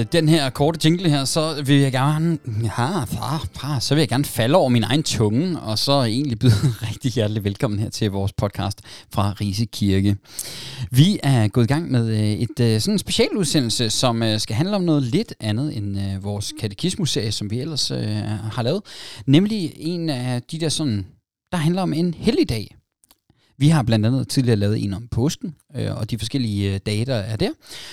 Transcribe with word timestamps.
Øh, 0.00 0.06
den 0.12 0.28
her 0.28 0.50
korte 0.50 0.80
jingle 0.84 1.10
her, 1.10 1.24
så 1.24 1.62
vil 1.66 1.76
jeg 1.76 1.92
gerne, 1.92 2.38
ja, 2.62 3.04
far, 3.04 3.46
far, 3.60 3.78
så 3.78 3.94
vil 3.94 4.00
jeg 4.00 4.08
gerne 4.08 4.24
falde 4.24 4.56
over 4.56 4.68
min 4.68 4.82
egen 4.82 5.02
tunge, 5.02 5.60
og 5.60 5.78
så 5.78 5.92
egentlig 5.92 6.38
byde 6.38 6.52
rigtig 6.90 7.12
hjertelig 7.12 7.44
velkommen 7.44 7.80
her 7.80 7.90
til 7.90 8.10
vores 8.10 8.32
podcast 8.32 8.80
fra 9.12 9.34
Rise 9.40 9.64
Kirke. 9.64 10.16
Vi 10.90 11.18
er 11.22 11.48
gået 11.48 11.64
i 11.64 11.66
gang 11.66 11.90
med 11.90 12.08
øh, 12.08 12.32
et 12.32 12.60
øh, 12.60 12.80
sådan 12.80 12.94
en 12.94 12.98
specialudsendelse, 12.98 13.90
som 13.90 14.22
øh, 14.22 14.40
skal 14.40 14.56
handle 14.56 14.76
om 14.76 14.82
noget 14.82 15.02
lidt 15.02 15.34
andet 15.40 15.76
end 15.76 15.98
øh, 16.00 16.24
vores 16.24 16.52
katekismuserie, 16.60 17.32
som 17.32 17.50
vi 17.50 17.60
ellers 17.60 17.90
øh, 17.90 18.16
har 18.52 18.62
lavet. 18.62 18.82
Nemlig 19.26 19.72
en 19.76 20.10
af 20.10 20.42
de 20.42 20.60
der 20.60 20.68
sådan, 20.68 21.06
der 21.52 21.58
handler 21.58 21.82
om 21.82 21.92
en 21.92 22.14
helligdag. 22.14 22.76
Vi 23.60 23.68
har 23.68 23.82
blandt 23.82 24.06
andet 24.06 24.28
tidligere 24.28 24.56
lavet 24.56 24.84
en 24.84 24.94
om 24.94 25.08
påsken, 25.08 25.54
øh, 25.76 25.96
og 25.96 26.10
de 26.10 26.18
forskellige 26.18 26.74
øh, 26.74 26.80
dage, 26.86 27.04
der 27.04 27.14
er 27.14 27.36
der. 27.36 27.50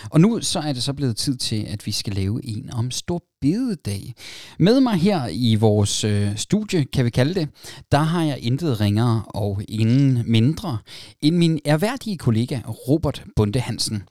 Og 0.09 0.21
nu 0.21 0.39
så 0.41 0.59
er 0.59 0.73
det 0.73 0.83
så 0.83 0.93
blevet 0.93 1.17
tid 1.17 1.37
til, 1.37 1.65
at 1.69 1.85
vi 1.85 1.91
skal 1.91 2.13
lave 2.13 2.45
en 2.45 2.69
om 2.73 2.91
Stor 2.91 3.23
Bededag. 3.41 4.13
Med 4.59 4.79
mig 4.79 4.93
her 4.93 5.27
i 5.31 5.55
vores 5.55 6.03
øh, 6.03 6.37
studie, 6.37 6.85
kan 6.85 7.05
vi 7.05 7.09
kalde 7.09 7.33
det, 7.33 7.49
der 7.91 7.97
har 7.97 8.23
jeg 8.23 8.39
intet 8.39 8.79
ringere 8.79 9.23
og 9.27 9.61
ingen 9.67 10.23
mindre 10.25 10.77
end 11.21 11.35
min 11.35 11.59
erhverdige 11.65 12.17
kollega 12.17 12.59
Robert 12.67 13.23
Bunde 13.35 13.59
Hansen. 13.59 14.03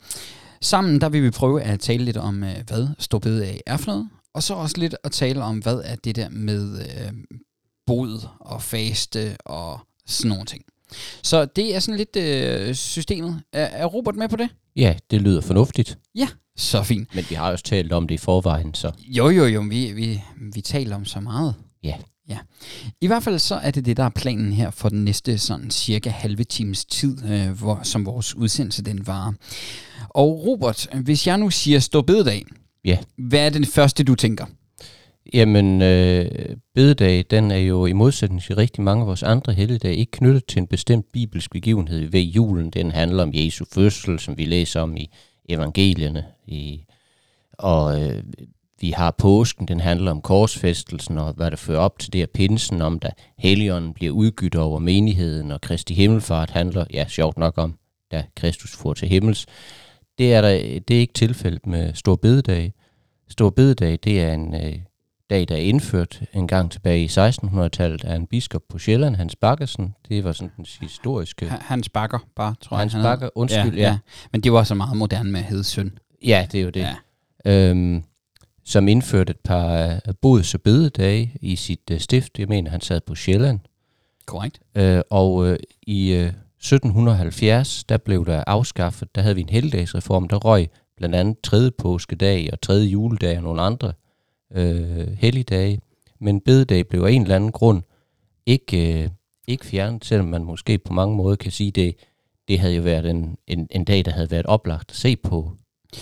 Sammen 0.60 1.01
der 1.01 1.09
vil 1.09 1.23
vi 1.23 1.30
prøve 1.30 1.62
at 1.62 1.80
tale 1.80 2.04
lidt 2.04 2.16
om, 2.16 2.45
øh, 2.45 2.57
hvad 2.66 2.88
Stor 2.98 3.18
Bededag 3.18 3.60
er 3.66 3.76
for 3.76 3.93
noget, 3.93 4.09
og 4.35 4.43
så 4.43 4.54
også 4.54 4.76
lidt 4.79 4.96
at 5.04 5.13
tale 5.13 5.43
om, 5.43 5.59
hvad 5.59 5.80
er 5.85 5.96
det 5.96 6.16
der 6.16 6.29
med 6.29 6.79
øh, 6.79 7.13
bod 7.87 8.29
og 8.41 8.63
faste 8.63 9.37
og 9.45 9.80
sådan 10.07 10.29
nogle 10.29 10.45
ting. 10.45 10.63
Så 11.23 11.45
det 11.45 11.74
er 11.74 11.79
sådan 11.80 11.96
lidt 11.98 12.16
øh, 12.16 12.74
systemet. 12.74 13.42
Er, 13.52 13.65
er 13.65 13.87
Robert 13.87 14.16
med 14.16 14.29
på 14.29 14.37
det? 14.37 14.48
Ja, 14.76 14.95
det 15.10 15.23
lyder 15.23 15.40
fornuftigt. 15.40 15.98
Ja, 16.15 16.29
så 16.56 16.82
fint. 16.82 17.15
Men 17.15 17.24
vi 17.30 17.34
har 17.34 17.51
også 17.52 17.65
talt 17.65 17.92
om 17.92 18.09
det 18.09 18.15
i 18.15 18.18
forvejen, 18.18 18.74
så... 18.74 18.90
Jo, 19.09 19.29
jo, 19.30 19.45
jo, 19.46 19.60
vi, 19.70 19.92
vi, 19.92 20.23
vi 20.54 20.60
taler 20.60 20.96
om 20.96 21.04
så 21.04 21.20
meget. 21.20 21.54
Ja. 21.84 21.95
Ja. 22.29 22.38
I 23.01 23.07
hvert 23.07 23.23
fald 23.23 23.38
så 23.38 23.54
er 23.54 23.70
det 23.70 23.84
det, 23.84 23.96
der 23.96 24.04
er 24.04 24.09
planen 24.09 24.52
her 24.52 24.70
for 24.70 24.88
den 24.88 25.04
næste 25.04 25.38
sådan 25.38 25.70
cirka 25.70 26.10
halve 26.10 26.45
times 26.45 26.84
tid, 26.84 27.24
øh, 27.30 27.51
hvor, 27.51 27.80
som 27.82 28.07
vores 28.07 28.34
udsendelse 28.34 28.82
den 28.84 29.07
varer. 29.07 29.32
Og 30.09 30.45
Robert, 30.46 30.88
hvis 31.04 31.26
jeg 31.26 31.38
nu 31.38 31.51
siger 31.51 31.79
stå 31.79 32.02
bededag, 32.02 32.45
Ja. 32.84 32.98
hvad 33.18 33.40
er 33.46 33.51
det 33.51 33.68
første, 33.68 34.04
du 34.04 34.14
tænker? 34.14 34.46
Jamen, 35.35 35.82
øh, 35.82 36.30
bededag, 36.74 37.24
den 37.30 37.51
er 37.51 37.57
jo 37.57 37.87
i 37.87 37.93
modsætning 37.93 38.43
til 38.43 38.57
rigtig 38.57 38.85
mange 38.85 39.01
af 39.01 39.07
vores 39.07 39.23
andre 39.23 39.52
helligdage 39.52 39.96
ikke 39.96 40.13
knyttet 40.13 40.46
til 40.46 40.59
en 40.59 40.66
bestemt 40.66 41.07
bibelsk 41.13 41.51
begivenhed 41.51 42.10
ved 42.10 42.21
julen. 42.21 42.71
Den 42.71 42.91
handler 42.91 43.23
om 43.23 43.30
Jesu 43.35 43.65
fødsel, 43.74 44.19
som 44.19 44.38
vi 44.38 44.45
læser 44.45 44.80
om 44.80 44.97
i 44.97 45.10
evangelierne. 45.49 46.24
I, 46.47 46.85
og 47.52 48.02
øh, 48.02 48.23
vi 48.80 48.91
har 48.91 49.10
påsken, 49.19 49.69
den 49.69 49.80
handler 49.80 50.10
om 50.10 50.21
korsfæstelsen 50.21 51.19
og 51.19 51.32
hvad 51.32 51.51
der 51.51 51.57
fører 51.57 51.79
op 51.79 51.99
til 51.99 52.13
det 52.13 52.19
her 52.19 52.27
pinsen, 52.35 52.82
om 52.82 52.99
da 52.99 53.10
Helligånden 53.38 53.95
bliver 53.95 54.13
udgydt 54.13 54.54
over 54.54 54.79
menigheden, 54.79 55.51
og 55.51 55.60
Kristi 55.60 55.95
himmelfart 55.95 56.51
handler, 56.51 56.85
ja, 56.93 57.04
sjovt 57.09 57.38
nok 57.38 57.59
om, 57.59 57.79
da 58.13 58.24
Kristus 58.37 58.77
får 58.77 58.95
til 58.95 59.09
himmels. 59.09 59.47
Det 60.19 60.35
er, 60.35 60.41
der, 60.41 60.80
det 60.88 60.97
er 60.97 61.01
ikke 61.01 61.15
tilfældet 61.15 61.66
med 61.66 61.95
Stor 61.95 62.16
Bededag. 62.16 62.73
Stor 63.29 63.51
Bededag, 63.51 63.99
det 64.04 64.21
er 64.21 64.34
en 64.34 64.54
øh, 64.54 64.78
dag, 65.31 65.49
der 65.49 65.55
er 65.55 65.59
indført 65.60 66.21
en 66.32 66.49
gang 66.49 66.71
tilbage 66.71 67.03
i 67.05 67.06
1600-tallet 67.06 68.04
af 68.04 68.16
en 68.16 68.26
biskop 68.26 68.62
på 68.69 68.78
Sjælland, 68.78 69.16
Hans 69.16 69.37
Bakkesen. 69.37 69.94
Det 70.09 70.25
var 70.25 70.32
sådan 70.32 70.50
den 70.56 70.66
historiske... 70.81 71.48
Ha- 71.48 71.56
Hans 71.60 71.88
Bakker, 71.88 72.19
bare, 72.37 72.54
tror 72.60 72.76
Hans 72.76 72.92
jeg. 72.92 73.00
han 73.03 73.06
Bakker, 73.09 73.28
undskyld, 73.34 73.75
ja. 73.75 73.82
ja. 73.82 73.98
Men 74.32 74.41
det 74.41 74.53
var 74.53 74.64
så 74.64 74.75
meget 74.75 74.97
moderne 74.97 75.31
med 75.31 75.41
Hedsøn. 75.41 75.98
Ja, 76.25 76.47
det 76.53 76.60
er 76.60 76.64
jo 76.64 76.70
det. 76.70 76.87
Ja. 77.44 77.70
Øhm, 77.70 78.03
som 78.64 78.88
indførte 78.88 79.31
et 79.31 79.41
par 79.44 79.87
øh, 79.87 80.14
bods- 80.22 80.54
og 80.54 80.60
bededage 80.62 81.32
i 81.41 81.56
sit 81.56 81.91
øh, 81.91 82.00
stift. 82.00 82.38
Jeg 82.38 82.48
mener, 82.48 82.70
han 82.70 82.81
sad 82.81 83.00
på 83.00 83.14
Sjælland. 83.14 83.60
Korrekt. 84.26 84.60
Øh, 84.75 85.00
og 85.10 85.47
øh, 85.48 85.58
i 85.82 86.12
øh, 86.12 86.26
1770, 86.26 87.84
der 87.84 87.97
blev 87.97 88.26
der 88.26 88.44
afskaffet, 88.47 89.14
der 89.14 89.22
havde 89.22 89.34
vi 89.34 89.41
en 89.41 89.48
helligdagsreform, 89.48 90.28
der 90.28 90.37
røg 90.37 90.69
blandt 90.97 91.14
andet 91.14 91.41
tredje 91.41 91.70
påskedag 91.70 92.48
og 92.53 92.60
tredje 92.60 92.87
juledag 92.87 93.37
og 93.37 93.43
nogle 93.43 93.62
andre 93.62 93.93
øh, 94.54 95.08
helligdage. 95.08 95.80
Men 96.18 96.40
bededag 96.40 96.88
blev 96.88 97.02
af 97.02 97.10
en 97.10 97.22
eller 97.22 97.36
anden 97.36 97.52
grund 97.52 97.82
ikke, 98.46 99.02
øh, 99.02 99.08
ikke 99.46 99.66
fjernet, 99.66 100.04
selvom 100.04 100.26
man 100.26 100.44
måske 100.44 100.78
på 100.78 100.92
mange 100.92 101.16
måder 101.16 101.36
kan 101.36 101.52
sige, 101.52 101.70
det, 101.70 101.96
det 102.48 102.58
havde 102.58 102.74
jo 102.74 102.82
været 102.82 103.10
en, 103.10 103.36
en, 103.46 103.68
en 103.70 103.84
dag, 103.84 104.04
der 104.04 104.10
havde 104.10 104.30
været 104.30 104.46
oplagt 104.46 104.90
at 104.90 104.96
se 104.96 105.16
på. 105.16 105.52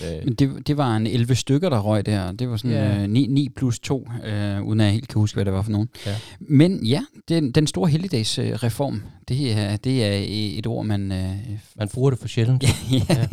Øh, 0.03 0.25
Men 0.25 0.33
det, 0.33 0.67
det 0.67 0.77
var 0.77 0.95
en 0.95 1.07
11 1.07 1.35
stykker, 1.35 1.69
der 1.69 1.79
røg 1.79 2.05
der. 2.05 2.31
Det 2.31 2.49
var 2.49 2.57
sådan 2.57 2.71
Ja. 2.71 3.01
øh, 3.03 3.09
9, 3.09 3.27
9 3.29 3.49
plus 3.49 3.79
2, 3.79 4.07
øh, 4.25 4.61
uden 4.63 4.79
at 4.79 4.85
jeg 4.85 4.93
helt 4.93 5.07
kan 5.07 5.19
huske, 5.19 5.35
hvad 5.35 5.45
det 5.45 5.53
var 5.53 5.61
for 5.61 5.71
nogen. 5.71 5.89
Ja. 6.05 6.15
Men 6.39 6.85
ja, 6.85 7.01
den, 7.29 7.51
den 7.51 7.67
store 7.67 7.89
helligdagsreform, 7.89 8.53
øh, 8.53 8.63
reform, 8.63 9.01
det, 9.27 9.51
er, 9.51 9.77
det 9.77 10.05
er 10.05 10.25
et 10.59 10.67
ord, 10.67 10.85
man... 10.85 11.11
Øh, 11.11 11.29
man 11.77 11.87
bruger 11.93 12.09
det 12.09 12.19
for 12.19 12.27
sjældent. 12.27 12.63
ja. 13.09 13.27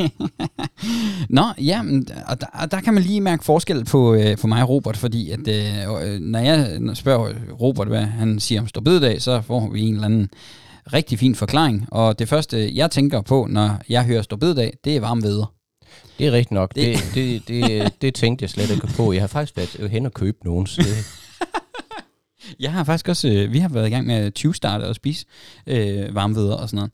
Nå, 1.28 1.42
ja, 1.60 1.82
men, 1.82 2.08
og 2.26 2.40
der, 2.40 2.46
og 2.52 2.70
der 2.70 2.80
kan 2.80 2.94
man 2.94 3.02
lige 3.02 3.20
mærke 3.20 3.44
forskel 3.44 3.84
på, 3.84 4.14
øh, 4.14 4.36
på 4.36 4.46
mig 4.46 4.62
og 4.62 4.68
Robert, 4.68 4.96
fordi 4.96 5.30
at, 5.30 5.48
øh, 5.48 6.20
når 6.20 6.38
jeg 6.38 6.80
spørger 6.94 7.32
Robert, 7.60 7.88
hvad 7.88 8.02
han 8.02 8.40
siger 8.40 8.60
om 8.60 8.68
Storbededag, 8.68 9.22
så 9.22 9.40
får 9.40 9.70
vi 9.70 9.80
en 9.80 9.94
eller 9.94 10.06
anden 10.06 10.28
rigtig 10.92 11.18
fin 11.18 11.34
forklaring. 11.34 11.86
Og 11.90 12.18
det 12.18 12.28
første, 12.28 12.76
jeg 12.76 12.90
tænker 12.90 13.20
på, 13.20 13.46
når 13.50 13.80
jeg 13.88 14.04
hører 14.04 14.22
Storbededag, 14.22 14.72
det 14.84 14.96
er 14.96 15.00
varme 15.00 15.22
veder. 15.22 15.52
Det 16.22 16.28
er 16.28 16.32
rigtigt 16.32 16.50
nok. 16.50 16.74
Det- 16.74 16.98
Det, 17.14 17.48
det, 17.48 17.48
det, 17.48 17.92
det 18.02 18.14
tænkte 18.14 18.42
jeg 18.42 18.50
slet 18.50 18.70
ikke 18.70 18.86
på. 18.96 19.12
Jeg 19.12 19.22
har 19.22 19.26
faktisk 19.26 19.56
været 19.56 19.90
hen 19.90 20.06
og 20.06 20.12
købe 20.14 20.38
nogen. 20.44 20.66
Jeg 22.60 22.72
har 22.72 22.84
faktisk 22.84 23.08
også, 23.08 23.28
øh, 23.28 23.52
vi 23.52 23.58
har 23.58 23.68
været 23.68 23.86
i 23.86 23.90
gang 23.90 24.06
med 24.06 24.14
at 24.14 24.34
20 24.34 24.54
starte 24.54 24.82
og 24.84 24.94
spise 24.94 25.26
øh, 25.66 26.14
varmeveder 26.14 26.54
og 26.54 26.68
sådan 26.68 26.76
noget. 26.76 26.90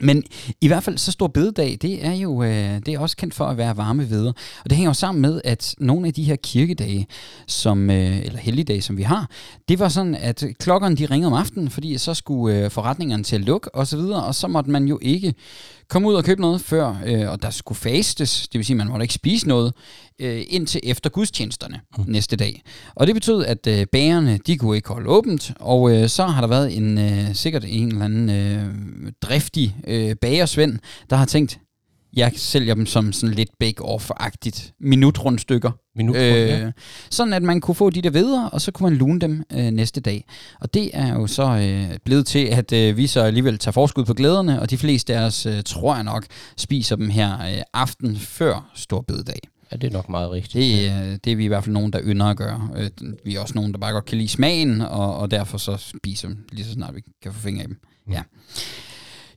Men 0.00 0.24
i 0.60 0.66
hvert 0.66 0.82
fald 0.82 0.98
så 0.98 1.12
stor 1.12 1.26
bededag, 1.26 1.78
det 1.82 2.04
er 2.04 2.12
jo 2.12 2.42
øh, 2.42 2.78
det 2.86 2.88
er 2.88 2.98
også 2.98 3.16
kendt 3.16 3.34
for 3.34 3.44
at 3.44 3.56
være 3.56 3.76
varme 3.76 4.10
veder. 4.10 4.32
Og 4.64 4.70
det 4.70 4.72
hænger 4.72 4.90
jo 4.90 4.94
sammen 4.94 5.22
med, 5.22 5.40
at 5.44 5.74
nogle 5.78 6.06
af 6.06 6.14
de 6.14 6.24
her 6.24 6.36
kirkedage, 6.36 7.06
som, 7.46 7.90
øh, 7.90 8.18
eller 8.18 8.38
helligdage, 8.38 8.82
som 8.82 8.96
vi 8.96 9.02
har, 9.02 9.30
det 9.68 9.78
var 9.78 9.88
sådan, 9.88 10.14
at 10.14 10.44
klokkerne 10.58 10.96
de 10.96 11.06
ringede 11.06 11.32
om 11.32 11.38
aftenen, 11.38 11.70
fordi 11.70 11.98
så 11.98 12.14
skulle 12.14 12.58
øh, 12.58 12.70
forretningerne 12.70 13.22
til 13.22 13.36
at 13.36 13.42
lukke 13.42 13.74
og 13.74 13.86
så 13.86 13.96
videre, 13.96 14.24
og 14.24 14.34
så 14.34 14.48
måtte 14.48 14.70
man 14.70 14.84
jo 14.84 14.98
ikke 15.02 15.34
komme 15.88 16.08
ud 16.08 16.14
og 16.14 16.24
købe 16.24 16.40
noget 16.40 16.60
før, 16.60 16.96
øh, 17.06 17.30
og 17.30 17.42
der 17.42 17.50
skulle 17.50 17.78
fastes, 17.78 18.48
det 18.48 18.58
vil 18.58 18.66
sige, 18.66 18.76
man 18.76 18.88
måtte 18.88 19.04
ikke 19.04 19.14
spise 19.14 19.48
noget, 19.48 19.74
øh, 20.18 20.42
indtil 20.48 20.80
efter 20.84 21.10
gudstjenesterne 21.10 21.80
mm. 21.98 22.04
næste 22.06 22.36
dag. 22.36 22.62
Og 22.94 23.06
det 23.06 23.14
betød, 23.14 23.44
at 23.44 23.66
øh, 23.66 23.86
bagerne, 23.92 24.38
de 24.46 24.56
kunne 24.56 24.76
ikke 24.76 24.88
holde 24.88 25.08
åbent, 25.08 25.52
og 25.60 25.96
øh, 25.96 26.08
så 26.08 26.24
har 26.24 26.40
der 26.40 26.48
været 26.48 26.76
en 26.76 26.98
øh, 26.98 27.34
sikkert 27.34 27.64
en 27.68 27.88
eller 27.88 28.04
anden 28.04 28.30
øh, 28.30 29.12
driftig 29.22 29.76
øh, 29.86 30.16
bagersvend, 30.16 30.78
der 31.10 31.16
har 31.16 31.24
tænkt, 31.26 31.58
jeg 32.16 32.32
sælger 32.36 32.74
dem 32.74 32.86
som 32.86 33.12
sådan 33.12 33.34
lidt 33.34 33.50
bake-off-agtigt 33.64 34.72
minutrundstykker. 34.80 35.70
Minutrund, 35.96 36.24
ja. 36.24 36.60
øh, 36.60 36.72
Sådan 37.10 37.32
at 37.32 37.42
man 37.42 37.60
kunne 37.60 37.74
få 37.74 37.90
de 37.90 38.02
der 38.02 38.10
videre, 38.10 38.50
og 38.50 38.60
så 38.60 38.72
kunne 38.72 38.90
man 38.90 38.98
lune 38.98 39.20
dem 39.20 39.42
øh, 39.52 39.70
næste 39.70 40.00
dag. 40.00 40.24
Og 40.60 40.74
det 40.74 40.90
er 40.92 41.14
jo 41.14 41.26
så 41.26 41.42
øh, 41.42 41.98
blevet 42.04 42.26
til, 42.26 42.46
at 42.46 42.72
øh, 42.72 42.96
vi 42.96 43.06
så 43.06 43.20
alligevel 43.20 43.58
tager 43.58 43.72
forskud 43.72 44.04
på 44.04 44.14
glæderne, 44.14 44.60
og 44.60 44.70
de 44.70 44.78
fleste 44.78 45.16
af 45.16 45.24
os, 45.24 45.46
øh, 45.46 45.62
tror 45.62 45.94
jeg 45.94 46.04
nok, 46.04 46.26
spiser 46.56 46.96
dem 46.96 47.10
her 47.10 47.40
øh, 47.40 47.62
aften 47.74 48.16
før 48.16 48.70
stor 48.74 49.00
bededag. 49.00 49.40
Ja, 49.72 49.76
det 49.76 49.86
er 49.88 49.92
nok 49.92 50.08
meget 50.08 50.30
rigtigt. 50.30 50.54
Det, 50.54 50.90
øh, 50.90 51.18
det 51.24 51.32
er 51.32 51.36
vi 51.36 51.44
i 51.44 51.48
hvert 51.48 51.64
fald 51.64 51.72
nogen, 51.72 51.92
der 51.92 52.00
ynder 52.04 52.26
at 52.26 52.36
gøre. 52.36 52.70
Øh, 52.76 52.90
vi 53.24 53.34
er 53.36 53.40
også 53.40 53.54
nogen, 53.54 53.72
der 53.72 53.78
bare 53.78 53.92
godt 53.92 54.04
kan 54.04 54.18
lide 54.18 54.28
smagen, 54.28 54.80
og, 54.80 55.16
og 55.16 55.30
derfor 55.30 55.58
så 55.58 55.76
spiser 55.76 56.28
dem 56.28 56.46
lige 56.52 56.64
så 56.64 56.72
snart 56.72 56.94
vi 56.94 57.00
kan 57.22 57.32
få 57.32 57.40
fingre 57.40 57.64
i 57.64 57.66
dem. 57.66 57.80
Ja. 58.10 58.22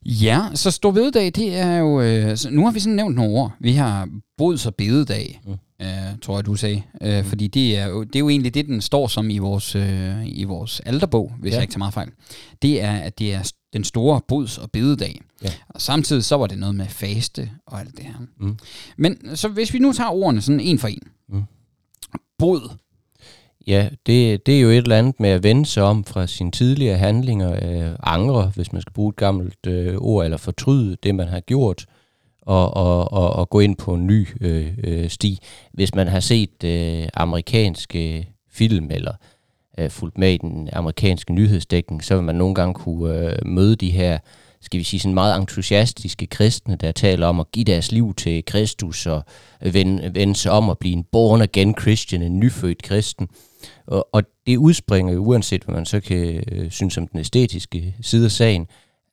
Ja, 0.06 0.42
så 0.54 0.72
stor 0.72 0.92
bededag, 0.92 1.26
det 1.36 1.56
er 1.60 1.78
jo... 1.78 2.02
Øh, 2.02 2.38
nu 2.52 2.66
har 2.66 2.72
vi 2.72 2.80
sådan 2.80 2.96
nævnt 2.96 3.16
nogle 3.16 3.32
ord. 3.32 3.52
Vi 3.60 3.72
har 3.72 4.10
bods- 4.38 4.66
og 4.66 4.76
bededag, 4.76 5.42
Mm. 5.46 5.86
øh, 5.86 5.88
tror 6.22 6.38
jeg, 6.38 6.46
du 6.46 6.56
sagde. 6.56 6.82
Øh, 7.02 7.24
Fordi 7.24 7.48
det 7.48 7.78
er, 7.78 7.88
jo, 7.88 8.04
det 8.04 8.16
er 8.16 8.20
jo 8.20 8.30
egentlig 8.30 8.54
det, 8.54 8.66
den 8.66 8.82
står 8.82 9.08
som 9.08 9.30
i 9.30 9.38
vores, 9.38 9.76
øh, 9.76 10.28
i 10.28 10.44
vores 10.44 10.80
alterbog, 10.80 11.34
hvis 11.40 11.52
ja. 11.52 11.56
jeg 11.56 11.64
ikke 11.64 11.72
tager 11.72 11.78
meget 11.80 11.94
fejl. 11.94 12.10
Det 12.62 12.82
er, 12.82 12.92
at 12.92 13.20
det 13.20 13.34
er 13.34 13.52
den 13.74 13.84
store 13.84 14.22
bods- 14.28 14.58
og 14.58 14.72
bededag. 14.72 15.22
Ja. 15.44 15.50
Og 15.70 15.82
samtidig 15.82 16.24
så 16.24 16.36
var 16.36 16.48
det 16.48 16.58
noget 16.58 16.76
med 16.76 16.88
faste 16.88 17.50
og 17.66 17.80
alt 17.80 17.98
det 17.98 18.06
her. 18.06 18.14
Mm. 18.38 18.58
Men 18.98 19.36
så 19.36 19.48
hvis 19.48 19.74
vi 19.74 19.80
nu 19.80 19.94
tager 19.94 20.10
ordene 20.10 20.42
sådan 20.42 20.60
en 20.60 20.80
for 20.80 20.88
en. 20.88 21.08
Mm. 21.30 21.44
Bod. 22.38 22.70
Ja, 23.68 23.90
det, 24.06 24.46
det 24.46 24.58
er 24.58 24.62
jo 24.62 24.70
et 24.70 24.78
eller 24.78 24.98
andet 24.98 25.20
med 25.20 25.30
at 25.30 25.44
vende 25.44 25.66
sig 25.66 25.84
om 25.84 26.04
fra 26.04 26.28
sine 26.28 26.52
tidligere 26.52 26.98
handlinger, 26.98 27.52
øh, 27.52 27.96
angre, 28.04 28.52
hvis 28.56 28.74
man 28.74 28.82
skal 28.82 28.94
bruge 28.94 29.10
et 29.10 29.16
gammelt 29.16 29.68
øh, 29.68 29.98
ord, 29.98 30.26
eller 30.26 30.38
fortryde 30.38 30.98
det, 31.04 31.16
man 31.16 31.28
har 31.28 31.40
gjort, 31.40 31.86
og, 32.42 32.74
og, 32.74 33.14
og, 33.14 33.34
og 33.34 33.50
gå 33.50 33.60
ind 33.60 33.76
på 33.76 33.94
en 33.94 34.08
ny 34.08 34.28
øh, 34.42 34.78
øh, 34.84 35.10
sti. 35.10 35.40
Hvis 35.74 35.96
man 35.96 36.08
har 36.08 36.20
set 36.20 36.64
øh, 36.64 37.08
amerikanske 37.14 38.30
film, 38.52 38.92
eller 38.92 39.12
øh, 39.12 39.31
Øh, 39.82 39.90
fulgt 39.90 40.18
med 40.18 40.34
i 40.34 40.38
den 40.38 40.70
amerikanske 40.74 41.34
nyhedsdækning, 41.34 42.04
så 42.04 42.16
vil 42.16 42.24
man 42.24 42.36
nogle 42.36 42.56
gange 42.56 42.74
kunne 42.74 43.16
øh, 43.16 43.46
møde 43.46 43.76
de 43.76 43.90
her 43.90 44.18
skal 44.62 44.78
vi 44.78 44.84
sige, 44.84 45.00
sådan 45.00 45.14
meget 45.14 45.38
entusiastiske 45.38 46.28
kristne, 46.28 46.76
der 46.76 46.92
taler 46.92 47.28
om 47.28 47.40
at 47.40 47.52
give 47.52 47.66
deres 47.66 47.92
liv 47.92 48.14
til 48.14 48.46
Kristus 48.46 49.06
og 49.06 49.24
øh, 49.62 49.74
vende, 49.74 50.16
vende 50.16 50.36
sig 50.36 50.52
om 50.52 50.70
at 50.70 50.78
blive 50.78 50.94
en 50.94 51.04
born 51.12 51.42
again 51.42 51.76
Christian, 51.82 52.22
en 52.22 52.40
nyfødt 52.40 52.84
kristen. 52.84 53.30
Og, 53.88 54.08
og 54.12 54.24
det 54.48 54.58
udspringer 54.58 55.18
uanset 55.18 55.64
hvad 55.64 55.76
man 55.76 55.86
så 55.86 56.00
kan 56.00 56.44
øh, 56.52 56.72
synes 56.72 56.98
om 56.98 57.08
den 57.08 57.20
æstetiske 57.20 57.96
side 58.02 58.26
af 58.26 58.32
sagen, 58.32 58.68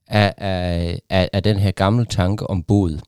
af, 0.07 0.35
af, 0.37 1.01
af, 1.11 1.29
af 1.33 1.43
den 1.43 1.59
her 1.59 1.71
gamle 1.71 2.05
tanke 2.05 2.47
om 2.47 2.63
båd. 2.63 3.01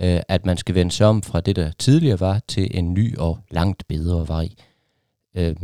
Øh, 0.00 0.20
at 0.28 0.46
man 0.46 0.56
skal 0.56 0.74
vende 0.74 0.92
sig 0.92 1.06
om 1.06 1.22
fra 1.22 1.40
det, 1.40 1.56
der 1.56 1.70
tidligere 1.78 2.20
var, 2.20 2.40
til 2.48 2.78
en 2.78 2.94
ny 2.94 3.18
og 3.18 3.38
langt 3.50 3.88
bedre 3.88 4.28
vej. 4.28 4.48
Øh, 5.36 5.56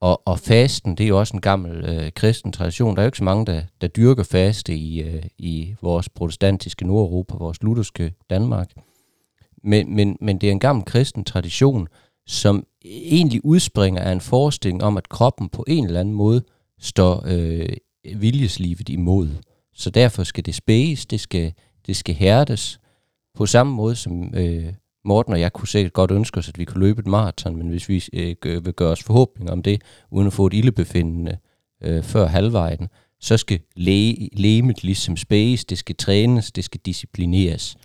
og, 0.00 0.22
og 0.24 0.38
fasten, 0.38 0.94
det 0.94 1.04
er 1.04 1.08
jo 1.08 1.18
også 1.18 1.36
en 1.36 1.40
gammel 1.40 1.84
øh, 1.84 2.12
kristen 2.12 2.52
tradition. 2.52 2.96
Der 2.96 3.02
er 3.02 3.04
jo 3.04 3.08
ikke 3.08 3.18
så 3.18 3.24
mange, 3.24 3.46
der, 3.46 3.62
der 3.80 3.86
dyrker 3.86 4.22
faste 4.22 4.76
i, 4.76 5.02
øh, 5.02 5.22
i 5.38 5.74
vores 5.82 6.08
protestantiske 6.08 6.86
Nordeuropa, 6.86 7.36
vores 7.36 7.62
lutherske 7.62 8.12
Danmark. 8.30 8.70
Men, 9.64 9.94
men, 9.94 10.16
men 10.20 10.38
det 10.38 10.46
er 10.46 10.52
en 10.52 10.60
gammel 10.60 10.84
kristen 10.84 11.24
tradition, 11.24 11.88
som 12.26 12.66
egentlig 12.84 13.44
udspringer 13.44 14.02
af 14.02 14.12
en 14.12 14.20
forestilling 14.20 14.82
om, 14.82 14.96
at 14.96 15.08
kroppen 15.08 15.48
på 15.48 15.64
en 15.68 15.86
eller 15.86 16.00
anden 16.00 16.14
måde 16.14 16.42
står 16.78 17.24
øh, 17.26 17.68
viljeslivet 18.16 18.88
imod. 18.88 19.28
Så 19.74 19.90
derfor 19.90 20.22
skal 20.22 20.46
det 20.46 20.54
spæges, 20.54 21.06
det 21.06 21.20
skal, 21.20 21.52
det 21.86 21.96
skal 21.96 22.14
hærdes, 22.14 22.80
på 23.34 23.46
samme 23.46 23.72
måde 23.72 23.96
som 23.96 24.34
øh, 24.34 24.72
Morten 25.04 25.32
og 25.32 25.40
jeg 25.40 25.52
kunne 25.52 25.68
sikkert 25.68 25.92
godt 25.92 26.10
ønske 26.10 26.38
os, 26.38 26.48
at 26.48 26.58
vi 26.58 26.64
kunne 26.64 26.80
løbe 26.80 27.00
et 27.00 27.06
maraton, 27.06 27.56
men 27.56 27.68
hvis 27.68 27.88
vi 27.88 28.04
øh, 28.12 28.64
vil 28.64 28.74
gøre 28.74 28.90
os 28.90 29.02
forhåbninger 29.02 29.52
om 29.52 29.62
det, 29.62 29.82
uden 30.10 30.26
at 30.26 30.32
få 30.32 30.46
et 30.46 30.54
ildebefindende 30.54 31.38
øh, 31.82 32.02
før 32.02 32.26
halvvejen, 32.26 32.88
så 33.20 33.36
skal 33.36 33.60
læge, 33.76 34.28
lægemet 34.32 34.84
ligesom 34.84 35.16
space, 35.16 35.66
det 35.68 35.78
skal 35.78 35.96
trænes, 35.96 36.52
det 36.52 36.64
skal 36.64 36.80
disciplineres. 36.84 37.76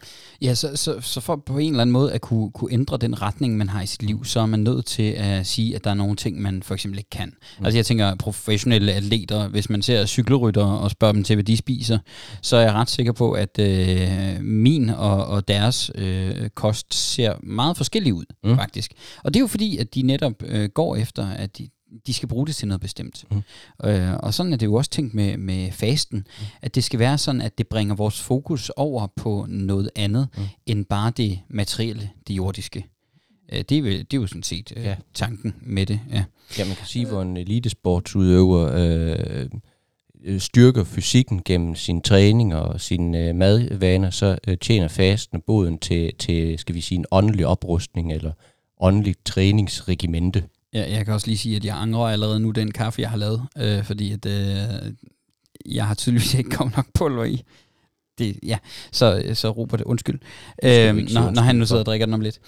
Ja, 0.41 0.53
så, 0.55 0.75
så, 0.75 1.01
så 1.01 1.21
for 1.21 1.35
på 1.45 1.57
en 1.57 1.69
eller 1.69 1.81
anden 1.81 1.91
måde 1.91 2.13
at 2.13 2.21
kunne, 2.21 2.51
kunne 2.51 2.73
ændre 2.73 2.97
den 2.97 3.21
retning, 3.21 3.57
man 3.57 3.69
har 3.69 3.81
i 3.81 3.85
sit 3.85 4.03
liv, 4.03 4.25
så 4.25 4.39
er 4.39 4.45
man 4.45 4.59
nødt 4.59 4.85
til 4.85 5.11
at 5.11 5.47
sige, 5.47 5.75
at 5.75 5.83
der 5.83 5.89
er 5.89 5.93
nogle 5.93 6.15
ting, 6.15 6.41
man 6.41 6.63
for 6.63 6.73
eksempel 6.73 6.97
ikke 6.97 7.09
kan. 7.09 7.33
Mm. 7.59 7.65
Altså 7.65 7.77
jeg 7.77 7.85
tænker 7.85 8.15
professionelle 8.15 8.93
atleter, 8.93 9.47
hvis 9.47 9.69
man 9.69 9.81
ser 9.81 10.05
cykelrytter 10.05 10.65
og 10.65 10.91
spørger 10.91 11.11
dem 11.11 11.23
til, 11.23 11.35
hvad 11.35 11.43
de 11.43 11.57
spiser, 11.57 11.99
så 12.41 12.57
er 12.57 12.61
jeg 12.61 12.73
ret 12.73 12.89
sikker 12.89 13.11
på, 13.11 13.31
at 13.31 13.59
øh, 13.59 14.41
min 14.41 14.89
og, 14.89 15.25
og 15.25 15.47
deres 15.47 15.91
øh, 15.95 16.49
kost 16.55 16.93
ser 16.93 17.33
meget 17.43 17.77
forskellig 17.77 18.13
ud, 18.13 18.25
mm. 18.43 18.55
faktisk. 18.55 18.91
Og 19.23 19.33
det 19.33 19.39
er 19.39 19.41
jo 19.41 19.47
fordi, 19.47 19.77
at 19.77 19.95
de 19.95 20.01
netop 20.01 20.33
øh, 20.45 20.69
går 20.69 20.95
efter, 20.95 21.27
at 21.27 21.57
de, 21.57 21.69
de 22.07 22.13
skal 22.13 22.29
bruge 22.29 22.47
det 22.47 22.55
til 22.55 22.67
noget 22.67 22.81
bestemt. 22.81 23.25
Mm. 23.31 23.41
Øh, 23.89 24.13
og 24.13 24.33
sådan 24.33 24.53
er 24.53 24.57
det 24.57 24.65
jo 24.65 24.73
også 24.73 24.91
tænkt 24.91 25.13
med, 25.13 25.37
med 25.37 25.71
fasten, 25.71 26.17
mm. 26.17 26.45
at 26.61 26.75
det 26.75 26.83
skal 26.83 26.99
være 26.99 27.17
sådan, 27.17 27.41
at 27.41 27.57
det 27.57 27.67
bringer 27.67 27.95
vores 27.95 28.21
fokus 28.21 28.69
over 28.69 29.07
på 29.15 29.45
noget 29.49 29.89
andet, 29.95 30.27
mm. 30.37 30.43
end 30.65 30.85
bare 30.85 31.11
det 31.17 31.39
materielle, 31.49 32.09
det 32.27 32.33
jordiske. 32.33 32.85
Øh, 33.51 33.63
det, 33.69 33.77
er, 33.77 33.81
det 33.81 34.13
er 34.13 34.17
jo 34.17 34.27
sådan 34.27 34.43
set 34.43 34.73
øh, 34.75 34.83
ja. 34.83 34.95
tanken 35.13 35.55
med 35.61 35.85
det. 35.85 35.99
Ja. 36.11 36.23
ja, 36.57 36.65
man 36.65 36.75
kan 36.75 36.85
sige, 36.85 37.07
hvor 37.07 37.21
en 37.21 37.37
elitesportsudøver 37.37 38.71
øh, 38.73 39.49
øh, 40.23 40.39
styrker 40.39 40.83
fysikken 40.83 41.41
gennem 41.45 41.75
sin 41.75 42.01
træning 42.01 42.55
og 42.55 42.81
sine 42.81 43.19
øh, 43.19 43.35
madvaner, 43.35 44.09
så 44.09 44.37
øh, 44.47 44.57
tjener 44.57 44.87
fasten 44.87 45.41
boden 45.41 45.77
til, 45.77 46.15
til, 46.19 46.59
skal 46.59 46.75
vi 46.75 46.81
sige, 46.81 46.99
en 46.99 47.05
åndelig 47.11 47.47
oprustning 47.47 48.13
eller 48.13 48.31
åndeligt 48.79 49.25
træningsregimente. 49.25 50.43
Ja, 50.75 50.91
jeg 50.91 51.05
kan 51.05 51.13
også 51.13 51.27
lige 51.27 51.37
sige, 51.37 51.55
at 51.55 51.65
jeg 51.65 51.77
angrer 51.77 52.07
allerede 52.07 52.39
nu 52.39 52.51
den 52.51 52.71
kaffe, 52.71 53.01
jeg 53.01 53.09
har 53.09 53.17
lavet, 53.17 53.47
øh, 53.57 53.83
fordi 53.83 54.11
at, 54.11 54.25
øh, 54.25 54.93
jeg 55.65 55.87
har 55.87 55.93
tydeligvis 55.93 56.33
ikke 56.33 56.49
kommet 56.49 56.75
nok 56.75 56.85
pulver 56.93 57.23
i. 57.23 57.43
Det, 58.17 58.39
ja, 58.43 58.57
så, 58.91 59.31
så 59.33 59.49
Robert, 59.49 59.81
undskyld, 59.81 60.19
øh, 60.63 60.95
når, 60.95 61.31
når 61.31 61.41
han 61.41 61.55
nu 61.55 61.65
sidder 61.65 61.79
og 61.79 61.85
drikker 61.85 62.05
den 62.05 62.13
om 62.13 62.21
lidt. 62.21 62.39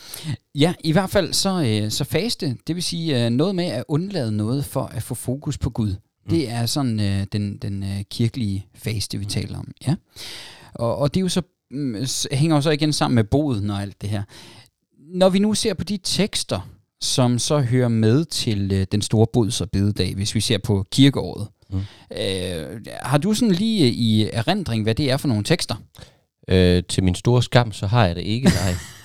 Ja, 0.55 0.73
i 0.83 0.91
hvert 0.91 1.09
fald 1.09 1.33
så, 1.33 1.63
øh, 1.63 1.91
så 1.91 2.03
faste, 2.03 2.57
det 2.67 2.75
vil 2.75 2.83
sige 2.83 3.25
øh, 3.25 3.29
noget 3.29 3.55
med 3.55 3.65
at 3.65 3.83
undlade 3.87 4.31
noget 4.31 4.65
for 4.65 4.85
at 4.85 5.03
få 5.03 5.15
fokus 5.15 5.57
på 5.57 5.69
Gud. 5.69 5.89
Mm. 5.89 6.29
Det 6.29 6.49
er 6.49 6.65
sådan 6.65 6.99
øh, 6.99 7.25
den, 7.31 7.57
den 7.57 7.83
øh, 7.83 8.01
kirkelige 8.11 8.65
faste, 8.75 9.17
vi 9.17 9.25
mm. 9.25 9.29
taler 9.29 9.59
om. 9.59 9.71
Ja. 9.87 9.95
Og, 10.73 10.97
og 10.97 11.13
det 11.13 11.19
er 11.19 11.21
jo 11.21 11.29
så, 11.29 11.41
øh, 11.71 12.07
hænger 12.31 12.55
jo 12.55 12.61
så 12.61 12.71
igen 12.71 12.93
sammen 12.93 13.15
med 13.15 13.23
boden 13.23 13.69
og 13.69 13.81
alt 13.81 14.01
det 14.01 14.09
her. 14.09 14.23
Når 15.13 15.29
vi 15.29 15.39
nu 15.39 15.53
ser 15.53 15.73
på 15.73 15.83
de 15.83 15.97
tekster, 16.03 16.69
som 17.01 17.39
så 17.39 17.59
hører 17.59 17.87
med 17.87 18.25
til 18.25 18.71
øh, 18.73 18.87
den 18.91 19.01
store 19.01 19.27
bods- 19.33 19.61
og 19.61 19.69
bededag, 19.71 20.15
hvis 20.15 20.35
vi 20.35 20.41
ser 20.41 20.57
på 20.57 20.85
kirkeåret. 20.91 21.47
Mm. 21.69 21.79
Øh, 22.17 22.81
har 23.01 23.17
du 23.17 23.33
sådan 23.33 23.51
lige 23.51 23.91
i 23.91 24.29
erindring, 24.33 24.83
hvad 24.83 24.95
det 24.95 25.11
er 25.11 25.17
for 25.17 25.27
nogle 25.27 25.43
tekster? 25.43 25.75
Øh, 26.47 26.83
til 26.89 27.03
min 27.03 27.15
store 27.15 27.43
skam, 27.43 27.71
så 27.71 27.87
har 27.87 28.05
jeg 28.05 28.15
det 28.15 28.21
ikke, 28.21 28.47
nej. 28.47 28.73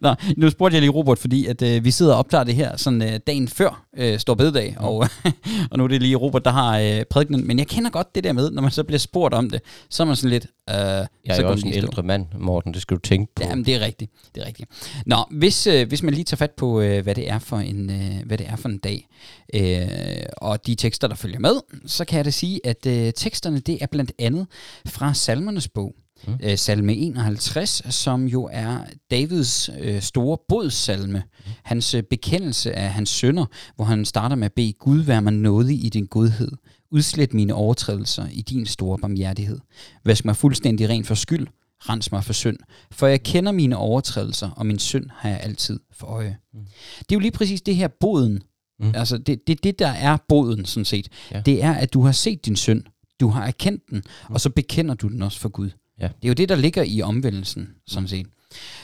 Nå, 0.00 0.14
nu 0.36 0.50
spurgte 0.50 0.74
jeg 0.74 0.82
lige 0.82 0.90
Robert, 0.90 1.18
fordi 1.18 1.46
at, 1.46 1.62
øh, 1.62 1.84
vi 1.84 1.90
sidder 1.90 2.12
og 2.12 2.18
optager 2.18 2.44
det 2.44 2.54
her 2.54 2.76
sådan 2.76 3.02
øh, 3.02 3.20
dagen 3.26 3.48
før 3.48 3.86
øh, 3.96 4.18
Stor 4.18 4.34
Bededag, 4.34 4.76
mm. 4.78 4.84
og, 4.84 4.96
og 5.70 5.78
nu 5.78 5.84
er 5.84 5.88
det 5.88 6.02
lige 6.02 6.16
Robert, 6.16 6.44
der 6.44 6.50
har 6.50 6.78
øh, 6.78 7.04
prædikenen. 7.10 7.46
Men 7.46 7.58
jeg 7.58 7.66
kender 7.66 7.90
godt 7.90 8.14
det 8.14 8.24
der 8.24 8.32
med, 8.32 8.50
når 8.50 8.62
man 8.62 8.70
så 8.70 8.84
bliver 8.84 8.98
spurgt 8.98 9.34
om 9.34 9.50
det, 9.50 9.60
så 9.90 10.02
er 10.02 10.06
man 10.06 10.16
sådan 10.16 10.30
lidt... 10.30 10.46
Øh, 10.70 10.74
jeg 10.76 11.06
er 11.24 11.34
så 11.34 11.42
jo 11.42 11.50
også 11.50 11.66
en 11.66 11.72
ældre 11.72 12.02
mand, 12.02 12.26
Morten, 12.38 12.74
det 12.74 12.82
skal 12.82 12.96
du 12.96 13.00
tænke 13.00 13.34
på. 13.34 13.42
Jamen, 13.42 13.64
det 13.64 13.74
er 13.74 13.80
rigtigt. 13.80 14.12
Det 14.34 14.42
er 14.42 14.46
rigtigt. 14.46 14.70
Nå, 15.06 15.16
hvis, 15.30 15.66
øh, 15.66 15.88
hvis 15.88 16.02
man 16.02 16.14
lige 16.14 16.24
tager 16.24 16.36
fat 16.36 16.50
på, 16.50 16.80
øh, 16.80 17.02
hvad, 17.02 17.14
det 17.14 17.30
er 17.30 17.38
for 17.38 17.56
en, 17.56 17.90
øh, 17.90 18.26
hvad 18.26 18.38
det 18.38 18.48
er 18.48 18.56
for 18.56 18.68
en 18.68 18.78
dag, 18.78 19.06
øh, 19.54 20.26
og 20.36 20.66
de 20.66 20.74
tekster, 20.74 21.08
der 21.08 21.14
følger 21.14 21.38
med, 21.38 21.54
så 21.86 22.04
kan 22.04 22.16
jeg 22.16 22.24
da 22.24 22.30
sige, 22.30 22.60
at 22.64 22.86
øh, 22.86 23.12
teksterne, 23.12 23.60
det 23.60 23.78
er 23.80 23.86
blandt 23.86 24.12
andet 24.18 24.46
fra 24.86 25.14
Salmernes 25.14 25.68
bog. 25.68 25.94
Mm. 26.26 26.38
Øh, 26.42 26.58
salme 26.58 26.94
51, 26.94 27.82
som 27.90 28.26
jo 28.26 28.48
er 28.52 28.78
Davids 29.10 29.70
øh, 29.80 30.02
store 30.02 30.38
bodsalme. 30.48 31.18
Mm. 31.18 31.52
Hans 31.62 31.94
øh, 31.94 32.02
bekendelse 32.02 32.72
af 32.72 32.90
hans 32.90 33.08
sønder, 33.08 33.46
hvor 33.76 33.84
han 33.84 34.04
starter 34.04 34.36
med 34.36 34.44
at 34.44 34.52
bede 34.52 34.72
Gud 34.72 35.00
være 35.00 35.22
mig 35.22 35.32
nådig 35.32 35.84
i 35.84 35.88
din 35.88 36.06
godhed. 36.06 36.52
Udslet 36.90 37.34
mine 37.34 37.54
overtrædelser 37.54 38.26
i 38.32 38.42
din 38.42 38.66
store 38.66 38.98
barmhjertighed. 38.98 39.58
Vask 40.04 40.24
mig 40.24 40.36
fuldstændig 40.36 40.88
ren 40.88 41.04
for 41.04 41.14
skyld. 41.14 41.46
Rens 41.80 42.12
mig 42.12 42.24
for 42.24 42.32
synd. 42.32 42.56
For 42.90 43.06
jeg 43.06 43.22
kender 43.22 43.52
mine 43.52 43.76
overtrædelser, 43.76 44.50
og 44.50 44.66
min 44.66 44.78
synd 44.78 45.06
har 45.16 45.28
jeg 45.28 45.40
altid 45.42 45.80
for 45.92 46.06
øje. 46.06 46.36
Mm. 46.54 46.60
Det 46.98 47.12
er 47.12 47.16
jo 47.16 47.18
lige 47.18 47.30
præcis 47.30 47.62
det 47.62 47.76
her 47.76 47.88
boden. 48.00 48.42
Mm. 48.80 48.92
Altså 48.94 49.18
det, 49.18 49.46
det, 49.46 49.64
det, 49.64 49.78
der 49.78 49.88
er 49.88 50.16
boden, 50.28 50.64
sådan 50.64 50.84
set. 50.84 51.08
Ja. 51.30 51.42
Det 51.46 51.64
er, 51.64 51.72
at 51.72 51.92
du 51.92 52.02
har 52.02 52.12
set 52.12 52.46
din 52.46 52.56
synd. 52.56 52.82
Du 53.20 53.28
har 53.28 53.46
erkendt 53.46 53.82
den, 53.90 54.02
mm. 54.28 54.34
og 54.34 54.40
så 54.40 54.50
bekender 54.50 54.94
du 54.94 55.08
den 55.08 55.22
også 55.22 55.40
for 55.40 55.48
Gud. 55.48 55.70
Ja. 56.00 56.06
Det 56.06 56.24
er 56.24 56.28
jo 56.28 56.34
det, 56.34 56.48
der 56.48 56.56
ligger 56.56 56.82
i 56.82 57.02
omvendelsen, 57.02 57.68
sådan 57.86 58.08
set. 58.08 58.26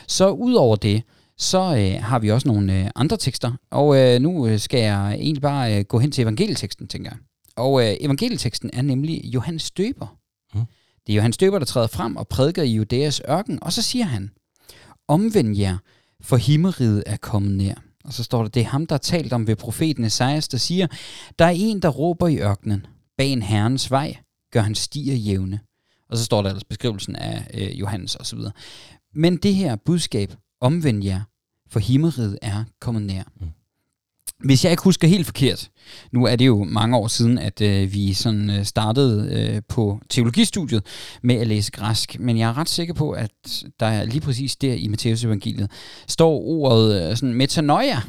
Så 0.07 0.31
udover 0.31 0.77
det, 0.77 1.03
så 1.39 1.77
øh, 1.77 2.03
har 2.03 2.19
vi 2.19 2.31
også 2.31 2.49
nogle 2.49 2.81
øh, 2.81 2.91
andre 2.95 3.17
tekster, 3.17 3.53
og 3.71 3.97
øh, 3.97 4.21
nu 4.21 4.47
øh, 4.47 4.59
skal 4.59 4.81
jeg 4.81 5.15
egentlig 5.15 5.43
bare 5.43 5.79
øh, 5.79 5.85
gå 5.85 5.99
hen 5.99 6.11
til 6.11 6.23
evangelieteksten, 6.23 6.89
tænker 6.89 7.11
jeg. 7.11 7.19
Og 7.57 7.83
øh, 7.83 7.97
evangelieteksten 8.01 8.71
er 8.73 8.83
nemlig 8.83 9.25
Johannes 9.25 9.71
Døber. 9.71 10.17
Mm. 10.55 10.61
Det 11.07 11.13
er 11.13 11.17
Johannes 11.17 11.37
Døber, 11.37 11.59
der 11.59 11.67
træder 11.67 11.87
frem 11.87 12.17
og 12.17 12.29
prædiker 12.29 12.63
i 12.63 12.73
Judæas 12.73 13.23
ørken, 13.29 13.59
og 13.63 13.73
så 13.73 13.83
siger 13.83 14.05
han, 14.05 14.31
omvend 15.09 15.57
jer, 15.59 15.77
for 16.21 16.37
himmeriget 16.37 17.03
er 17.07 17.17
kommet 17.17 17.57
nær. 17.57 17.75
Og 18.05 18.13
så 18.13 18.25
står 18.25 18.43
der, 18.43 18.49
det 18.49 18.61
er 18.61 18.67
ham, 18.67 18.87
der 18.87 18.95
har 18.95 18.99
talt 18.99 19.33
om 19.33 19.47
ved 19.47 19.57
profeten 19.57 20.05
Esajas, 20.05 20.49
der 20.49 20.59
siger, 20.59 20.87
der 21.39 21.45
er 21.45 21.55
en, 21.57 21.83
der 21.83 21.89
råber 21.89 22.29
i 22.29 22.39
ørkenen, 22.39 22.87
bag 23.19 23.29
en 23.29 23.43
herrens 23.43 23.91
vej, 23.91 24.17
gør 24.53 24.61
han 24.61 24.75
stiger 24.75 25.15
jævne. 25.15 25.61
Og 26.11 26.17
så 26.17 26.25
står 26.25 26.43
der 26.43 26.49
ellers 26.49 26.65
beskrivelsen 26.65 27.17
af 27.17 27.47
øh, 27.55 27.81
Johannes 27.81 28.17
osv. 28.17 28.39
Men 29.15 29.37
det 29.37 29.55
her 29.55 29.77
budskab, 29.77 30.35
omvend 30.61 31.05
jer, 31.05 31.21
for 31.71 31.81
himmeriget 31.81 32.39
er 32.43 32.65
kommet 32.81 33.03
nær. 33.03 33.23
Mm. 33.41 33.47
Hvis 34.45 34.65
jeg 34.65 34.71
ikke 34.71 34.83
husker 34.83 35.09
helt 35.09 35.27
forkert, 35.27 35.71
nu 36.13 36.25
er 36.25 36.37
det 36.37 36.47
jo 36.47 36.65
mange 36.65 36.97
år 36.97 37.07
siden, 37.07 37.39
at 37.39 37.61
øh, 37.61 37.93
vi 37.93 38.13
sådan 38.13 38.51
øh, 38.51 38.65
startede 38.65 39.29
øh, 39.33 39.63
på 39.69 40.01
teologistudiet 40.09 40.87
med 41.23 41.35
at 41.35 41.47
læse 41.47 41.71
græsk, 41.71 42.21
men 42.21 42.39
jeg 42.39 42.49
er 42.49 42.59
ret 42.59 42.69
sikker 42.69 42.95
på, 42.95 43.11
at 43.11 43.31
der 43.81 43.87
er 43.87 44.05
lige 44.05 44.21
præcis 44.21 44.57
der 44.57 44.75
i 44.75 44.89
Matteus 44.89 45.25
evangeliet 45.25 45.71
står 46.07 46.41
ordet 46.41 47.11
øh, 47.11 47.17
sådan 47.17 47.35
metanoia, 47.35 48.01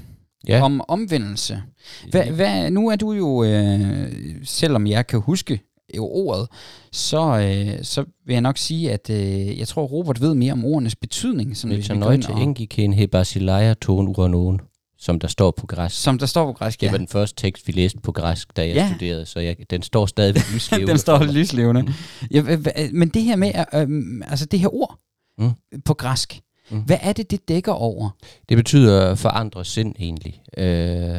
ja. 0.47 0.61
om 0.61 0.81
omvendelse. 0.87 1.63
Hva, 2.11 2.31
hva, 2.31 2.69
nu 2.69 2.89
er 2.89 2.95
du 2.95 3.11
jo, 3.13 3.43
øh, 3.43 4.11
selvom 4.43 4.87
jeg 4.87 5.07
kan 5.07 5.19
huske 5.19 5.61
ordet, 5.99 6.47
så, 6.91 7.39
øh, 7.39 7.83
så 7.83 8.05
vil 8.25 8.33
jeg 8.33 8.41
nok 8.41 8.57
sige, 8.57 8.91
at 8.91 9.09
øh, 9.09 9.59
jeg 9.59 9.67
tror, 9.67 9.83
Robert 9.83 10.21
ved 10.21 10.33
mere 10.33 10.53
om 10.53 10.65
ordenes 10.65 10.95
betydning. 10.95 11.57
Som 11.57 11.69
hvis 11.69 11.89
vi 11.89 11.97
nøje 11.97 12.17
til 12.17 12.33
engiken 12.33 12.93
he 12.93 13.07
basileia 13.07 13.73
ton 13.73 14.07
uranon, 14.07 14.61
som 14.99 15.19
der 15.19 15.27
står 15.27 15.51
på 15.51 15.67
græsk. 15.67 16.01
Som 16.01 16.19
der 16.19 16.25
står 16.25 16.45
på 16.45 16.53
græsk, 16.53 16.83
ja. 16.83 16.87
Det 16.87 16.91
var 16.91 16.97
den 16.97 17.07
første 17.07 17.41
tekst, 17.41 17.67
vi 17.67 17.71
læste 17.71 17.99
på 17.99 18.11
græsk, 18.11 18.57
da 18.57 18.67
jeg 18.67 18.75
ja. 18.75 18.89
studerede, 18.89 19.25
så 19.25 19.39
jeg, 19.39 19.55
den 19.69 19.81
står 19.81 20.05
stadig 20.05 20.35
lyslevende. 20.53 20.91
den 20.91 20.97
står 20.97 21.23
lyslevende. 21.23 21.81
Mm. 21.81 21.89
Ja, 22.31 22.57
men 22.93 23.09
det 23.09 23.21
her 23.21 23.35
med, 23.35 23.51
øh, 23.73 24.21
altså 24.29 24.45
det 24.45 24.59
her 24.59 24.75
ord 24.75 24.99
mm. 25.37 25.51
på 25.85 25.93
græsk, 25.93 26.41
mm. 26.69 26.79
hvad 26.79 26.97
er 27.01 27.13
det, 27.13 27.31
det 27.31 27.47
dækker 27.47 27.71
over? 27.71 28.09
Det 28.49 28.57
betyder 28.57 29.15
forandre 29.15 29.65
sind 29.65 29.95
egentlig. 29.99 30.41
Øh, 30.57 31.17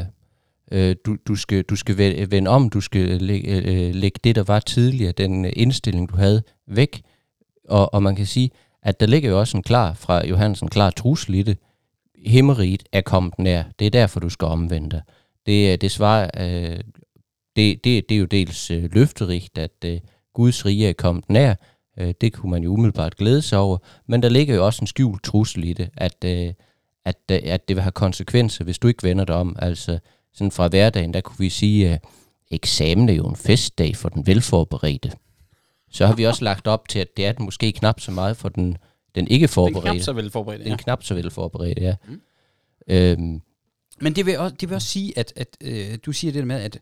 Øh, 0.72 0.96
du, 1.06 1.16
du, 1.28 1.37
skal, 1.37 1.62
du 1.62 1.76
skal 1.76 1.98
vende 2.30 2.50
om, 2.50 2.70
du 2.70 2.80
skal 2.80 3.22
lægge, 3.22 3.56
øh, 3.56 3.88
øh, 3.88 3.94
lægge 3.94 4.20
det, 4.25 4.34
der 4.37 4.42
var 4.42 4.60
tidligere, 4.60 5.12
den 5.12 5.44
øh, 5.44 5.52
indstilling, 5.56 6.08
du 6.08 6.16
havde, 6.16 6.42
væk, 6.66 7.02
Og, 7.68 7.94
og 7.94 8.02
man 8.02 8.16
kan 8.16 8.26
sige, 8.26 8.50
at 8.82 9.00
der 9.00 9.06
ligger 9.06 9.30
jo 9.30 9.40
også 9.40 9.56
en 9.56 9.62
klar, 9.62 9.94
fra 9.94 10.26
Johansen, 10.26 10.68
klar 10.68 10.90
trussel 10.90 11.34
i 11.34 11.42
det. 11.42 11.58
Himmeriget 12.26 12.82
er 12.92 13.00
kommet 13.00 13.38
nær. 13.38 13.62
Det 13.78 13.87
er 13.87 13.90
derfor, 13.90 14.20
du 14.20 14.28
skal 14.28 14.46
omvende 14.46 14.90
dig. 14.90 15.02
Det, 15.46 15.72
øh, 15.72 15.78
det 15.80 15.90
svarer, 15.90 16.30
øh, 16.37 16.80
det, 17.56 17.84
det, 17.84 18.08
det 18.08 18.14
er 18.14 18.18
jo 18.18 18.25
dels 18.25 18.70
øh, 18.70 18.88
løfterigt, 18.92 19.58
at 19.58 19.84
øh, 19.84 20.00
Guds 20.34 20.66
rige 20.66 20.88
er 20.88 20.92
kommet 20.92 21.30
nær. 21.30 21.54
Øh, 21.98 22.14
det 22.20 22.32
kunne 22.32 22.50
man 22.50 22.62
jo 22.62 22.72
umiddelbart 22.72 23.16
glæde 23.16 23.42
sig 23.42 23.58
over. 23.58 23.78
Men 24.06 24.22
der 24.22 24.28
ligger 24.28 24.54
jo 24.54 24.66
også 24.66 24.82
en 24.82 24.87
skjult 24.87 25.22
trussel 25.25 25.64
i 25.64 25.72
det, 25.72 25.90
at, 25.96 26.25
øh, 26.25 26.52
at, 27.04 27.16
øh, 27.30 27.38
at 27.42 27.68
det 27.68 27.76
vil 27.76 27.82
have 27.82 27.92
konsekvenser, 27.92 28.64
hvis 28.64 28.78
du 28.78 28.88
ikke 28.88 29.02
vender 29.02 29.25
dig 29.25 29.34
om. 29.34 29.56
Altså 29.58 29.98
sådan 30.38 30.50
fra 30.50 30.68
hverdagen, 30.68 31.14
der 31.14 31.21
kunne 31.21 31.38
vi 31.38 31.50
sige, 31.50 31.88
at 31.88 32.04
eksamen 32.50 33.09
er 33.09 33.12
jo 33.12 33.28
en 33.28 33.37
festdag 33.37 33.97
for 33.97 34.09
den 34.09 34.26
velforberedte. 34.26 35.12
Så 35.90 36.07
har 36.07 36.14
vi 36.14 36.26
også 36.26 36.45
lagt 36.45 36.66
op 36.66 36.88
til, 36.88 36.99
at 36.99 37.16
det 37.16 37.26
er 37.26 37.33
den 37.33 37.45
måske 37.45 37.73
knap 37.73 38.00
så 38.00 38.11
meget 38.11 38.37
for 38.37 38.49
den, 38.49 38.76
den 39.14 39.28
ikke 39.28 39.49
forberedte. 39.49 39.88
Den 39.88 39.97
knap 39.97 40.04
så 40.04 40.12
velforberedte, 40.12 40.64
ja. 40.64 40.71
Den 40.71 40.78
knap 40.78 41.02
så 41.02 41.14
velforberedte, 41.14 41.83
ja. 41.83 41.95
Mm. 42.09 42.21
Øhm, 42.88 43.40
men 44.00 44.16
det 44.16 44.26
vil 44.26 44.38
også, 44.38 44.57
det 44.61 44.68
vil 44.68 44.75
også 44.75 44.88
sige, 44.88 45.18
at, 45.18 45.33
at 45.37 45.57
øh, 45.61 45.99
du 46.07 46.12
siger 46.12 46.33
det 46.33 46.38
der 46.40 46.47
med, 46.47 46.57
at, 46.57 46.78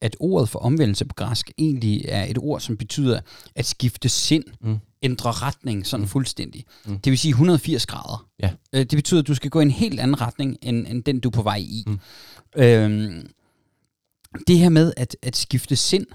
at 0.00 0.16
ordet 0.20 0.48
for 0.48 0.58
omvendelse 0.58 1.04
på 1.04 1.14
græsk 1.14 1.50
egentlig 1.58 2.04
er 2.08 2.24
et 2.24 2.38
ord, 2.38 2.60
som 2.60 2.76
betyder 2.76 3.20
at 3.54 3.66
skifte 3.66 4.08
sind, 4.08 4.44
mm. 4.60 4.78
Ændre 5.02 5.30
retning 5.30 5.86
sådan 5.86 6.04
mm. 6.04 6.08
fuldstændig. 6.08 6.64
Mm. 6.86 6.98
Det 6.98 7.10
vil 7.10 7.18
sige 7.18 7.30
180 7.30 7.86
grader. 7.86 8.28
Ja. 8.42 8.50
Øh, 8.72 8.80
det 8.80 8.96
betyder, 8.96 9.20
at 9.20 9.26
du 9.26 9.34
skal 9.34 9.50
gå 9.50 9.60
i 9.60 9.62
en 9.62 9.70
helt 9.70 10.00
anden 10.00 10.20
retning, 10.20 10.56
end, 10.62 10.86
end 10.86 11.04
den 11.04 11.20
du 11.20 11.28
er 11.28 11.32
på 11.32 11.42
vej 11.42 11.56
i. 11.56 11.84
Mm. 11.86 11.98
Øhm, 12.56 13.30
det 14.46 14.58
her 14.58 14.68
med 14.68 14.92
at, 14.96 15.16
at 15.22 15.36
skifte 15.36 15.76
sind, 15.76 16.06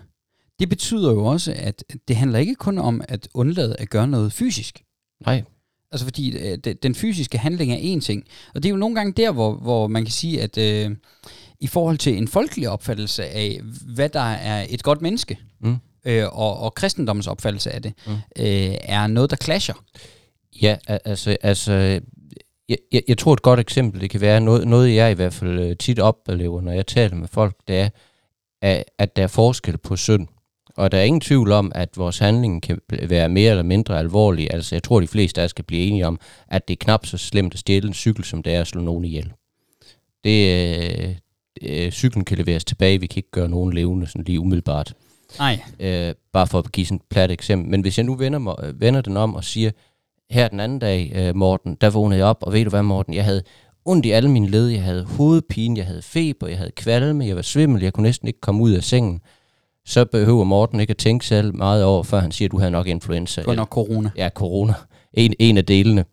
det 0.60 0.70
betyder 0.70 1.12
jo 1.12 1.26
også, 1.26 1.54
at 1.58 1.84
det 2.08 2.16
handler 2.16 2.40
ikke 2.40 2.56
kun 2.56 2.78
om 2.78 3.02
at 3.08 3.28
undlade 3.34 3.76
at 3.80 3.90
gøre 3.90 4.08
noget 4.08 4.34
fysisk. 4.34 4.84
Nej. 5.26 5.44
Altså 5.92 6.06
fordi 6.06 6.38
øh, 6.38 6.58
den 6.84 6.96
fysiske 6.96 7.38
handling 7.38 7.72
er 7.72 7.78
en 7.78 8.02
ting. 8.02 8.24
Og 8.56 8.64
det 8.64 8.70
er 8.70 8.72
jo 8.72 8.78
nogle 8.78 8.96
gange 8.96 9.14
der, 9.14 9.32
hvor, 9.32 9.56
hvor 9.56 9.88
man 9.88 10.04
kan 10.04 10.12
sige, 10.12 10.42
at 10.42 10.58
øh, 10.58 10.96
i 11.60 11.68
forhold 11.68 11.98
til 11.98 12.18
en 12.18 12.28
folkelig 12.28 12.70
opfattelse 12.70 13.26
af, 13.26 13.62
hvad 13.96 14.10
der 14.10 14.20
er 14.20 14.66
et 14.70 14.84
godt 14.84 15.02
menneske, 15.02 15.40
mm. 15.60 15.78
Øh, 16.06 16.26
og, 16.32 16.60
og 16.60 16.74
kristendommens 16.74 17.28
opfattelse 17.28 17.72
af 17.72 17.82
det, 17.82 17.94
mm. 18.08 18.14
øh, 18.14 18.76
er 18.82 19.08
noget, 19.08 19.30
der 19.30 19.36
clasher. 19.36 19.76
Ja, 20.62 20.78
altså, 20.88 21.38
altså 21.42 21.72
jeg, 22.70 22.78
jeg, 22.92 23.02
jeg 23.08 23.18
tror 23.18 23.34
et 23.34 23.42
godt 23.42 23.60
eksempel, 23.60 24.02
det 24.02 24.10
kan 24.10 24.22
være 24.22 24.42
noget, 24.42 24.68
noget 24.68 24.96
jeg 24.96 25.12
i 25.12 25.16
hvert 25.16 25.34
fald 25.34 25.60
øh, 25.60 25.78
tit 25.78 26.00
oplever, 26.00 26.62
når 26.62 26.72
jeg 26.72 26.88
taler 26.88 27.16
med 27.16 27.28
folk, 27.28 27.56
det 27.68 27.80
er, 28.62 28.84
at 28.98 29.16
der 29.16 29.24
er 29.24 29.28
forskel 29.28 29.78
på 29.78 29.96
synd. 29.96 30.28
Og 30.78 30.92
der 30.92 30.98
er 30.98 31.04
ingen 31.04 31.22
tvivl 31.22 31.52
om, 31.52 31.72
at 31.76 31.90
vores 31.98 32.18
handling 32.18 32.64
kan 32.64 32.80
være 33.04 33.30
mere 33.30 33.50
eller 33.50 33.64
mindre 33.64 34.00
alvorlig. 34.00 34.54
Altså, 34.54 34.76
jeg 34.76 34.84
tror, 34.84 35.00
de 35.00 35.08
fleste 35.08 35.42
af 35.42 35.46
os 35.46 35.50
skal 35.50 35.66
blive 35.66 35.82
enige 35.82 36.08
om, 36.08 36.20
at 36.48 36.68
det 36.68 36.74
er 36.74 36.84
knap 36.84 37.06
så 37.06 37.18
slemt 37.18 37.54
at 37.54 37.60
stjæle 37.60 37.88
en 37.88 37.94
cykel, 37.94 38.24
som 38.24 38.44
det 38.44 38.54
er 38.54 38.62
at 38.62 38.68
slå 38.68 38.82
nogen 38.82 39.06
ihjel. 39.06 39.34
Det, 40.24 40.68
øh, 41.02 41.16
øh, 41.62 41.92
cyklen 41.92 42.26
kan 42.26 42.38
leveres 42.38 42.66
tilbage, 42.66 43.00
vi 43.00 43.08
kan 43.08 43.20
ikke 43.20 43.32
gøre 43.32 43.50
nogen 43.50 43.74
levende 43.74 44.08
sådan 44.08 44.24
lige 44.24 44.40
umiddelbart. 44.40 44.94
Nej. 45.40 45.60
Øh, 45.80 46.14
bare 46.34 46.48
for 46.48 46.60
at 46.60 46.72
give 46.72 46.86
sådan 46.86 46.96
et 46.96 47.02
plat 47.10 47.32
eksempel. 47.32 47.70
Men 47.70 47.82
hvis 47.82 47.98
jeg 47.98 48.06
nu 48.06 48.16
vender, 48.16 48.40
mig, 48.40 48.56
vender 48.74 49.02
den 49.02 49.18
om 49.18 49.36
og 49.36 49.44
siger, 49.44 49.72
her 50.30 50.48
den 50.48 50.60
anden 50.60 50.80
dag, 50.80 51.12
øh, 51.16 51.36
Morten, 51.36 51.78
der 51.82 51.90
vågnede 51.90 52.20
jeg 52.20 52.28
op, 52.28 52.38
og 52.42 52.54
ved 52.54 52.64
du 52.64 52.70
hvad, 52.70 52.84
Morten, 52.84 53.14
jeg 53.14 53.26
havde 53.26 53.44
ondt 53.86 54.06
i 54.06 54.12
alle 54.12 54.32
mine 54.32 54.48
led, 54.48 54.68
jeg 54.68 54.84
havde 54.84 55.06
hovedpine, 55.06 55.78
jeg 55.78 55.86
havde 55.86 56.02
feber, 56.02 56.48
jeg 56.48 56.58
havde 56.58 56.72
kvalme, 56.72 57.26
jeg 57.26 57.36
var 57.36 57.42
svimmel, 57.42 57.84
jeg 57.84 57.94
kunne 57.94 58.08
næsten 58.08 58.28
ikke 58.28 58.42
komme 58.42 58.62
ud 58.62 58.72
af 58.72 58.84
sengen 58.84 59.22
så 59.86 60.06
behøver 60.06 60.44
Morten 60.44 60.80
ikke 60.80 60.92
at 60.92 60.98
tænke 60.98 61.26
selv 61.26 61.56
meget 61.56 61.84
over, 61.84 62.04
før 62.04 62.20
han 62.20 62.32
siger, 62.32 62.48
at 62.48 62.52
du 62.52 62.60
har 62.60 62.70
nok 62.70 62.88
influenza. 62.88 63.42
Du 63.42 63.54
nok 63.54 63.70
corona. 63.70 64.10
Ja, 64.18 64.30
corona. 64.30 64.74
En, 65.14 65.34
en 65.40 65.58
af 65.58 65.66
delene. 65.66 66.06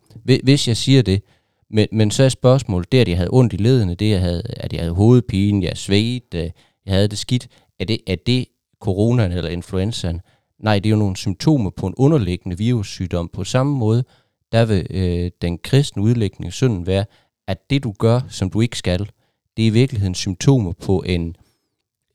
Hvis 0.43 0.67
jeg 0.67 0.77
siger 0.77 1.01
det, 1.01 1.21
men, 1.69 1.87
men 1.91 2.11
så 2.11 2.23
er 2.23 2.29
spørgsmålet, 2.29 2.91
det 2.91 2.99
at 2.99 3.07
jeg 3.07 3.17
havde 3.17 3.29
ondt 3.33 3.53
i 3.53 3.57
ledene, 3.57 3.95
det 3.95 4.09
jeg 4.09 4.19
havde, 4.19 4.41
at 4.49 4.73
jeg 4.73 4.81
havde 4.81 4.93
hovedpine, 4.93 5.65
jeg 5.65 5.77
svedt, 5.77 6.33
øh, 6.35 6.49
jeg 6.85 6.93
havde 6.93 7.07
det 7.07 7.17
skidt, 7.17 7.47
er 7.79 7.85
det, 7.85 7.97
er 8.07 8.15
det 8.25 8.45
coronaen 8.83 9.31
eller 9.31 9.49
influenzaen? 9.49 10.21
Nej, 10.59 10.79
det 10.79 10.85
er 10.85 10.91
jo 10.91 10.97
nogle 10.97 11.17
symptomer 11.17 11.69
på 11.69 11.87
en 11.87 11.93
underliggende 11.97 12.57
virussygdom. 12.57 13.29
På 13.33 13.43
samme 13.43 13.77
måde, 13.77 14.03
der 14.51 14.65
vil 14.65 14.87
øh, 14.89 15.31
den 15.41 15.57
kristne 15.57 16.03
udlægning 16.03 16.53
synden 16.53 16.87
være, 16.87 17.05
at 17.47 17.69
det 17.69 17.83
du 17.83 17.93
gør, 17.99 18.21
som 18.29 18.49
du 18.49 18.61
ikke 18.61 18.77
skal, 18.77 18.99
det 19.57 19.63
er 19.63 19.67
i 19.67 19.69
virkeligheden 19.69 20.15
symptomer 20.15 20.71
på 20.71 21.03
en 21.05 21.35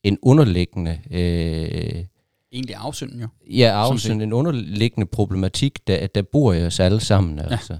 en 0.03 0.19
underliggende... 0.23 0.99
Øh, 1.11 2.05
Egentlig 2.53 2.77
afsynden 2.77 3.21
jo. 3.21 3.29
Ja, 3.51 3.71
afsynden, 3.75 4.21
en 4.21 4.33
underliggende 4.33 5.07
problematik, 5.07 5.87
der, 5.87 6.07
der 6.07 6.23
bor 6.23 6.53
i 6.53 6.67
os 6.67 6.81
alle 6.81 7.01
sammen. 7.01 7.39
Ja. 7.39 7.53
Altså. 7.53 7.79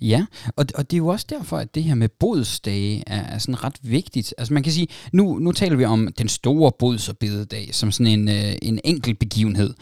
Ja. 0.00 0.26
Og, 0.56 0.66
og 0.74 0.90
det 0.90 0.96
er 0.96 0.98
jo 0.98 1.06
også 1.06 1.26
derfor, 1.28 1.56
at 1.56 1.74
det 1.74 1.82
her 1.82 1.94
med 1.94 2.08
bodsdage 2.08 3.02
er, 3.06 3.22
er 3.22 3.38
sådan 3.38 3.64
ret 3.64 3.78
vigtigt. 3.82 4.34
Altså 4.38 4.54
man 4.54 4.62
kan 4.62 4.72
sige, 4.72 4.88
nu, 5.12 5.38
nu 5.38 5.52
taler 5.52 5.76
vi 5.76 5.84
om 5.84 6.08
den 6.18 6.28
store 6.28 6.72
bods- 6.78 7.08
og 7.08 7.18
bededag 7.18 7.68
som 7.72 7.92
sådan 7.92 8.18
en, 8.20 8.28
øh, 8.28 8.54
en 8.62 8.80
enkelt 8.84 9.18
begivenhed. 9.18 9.74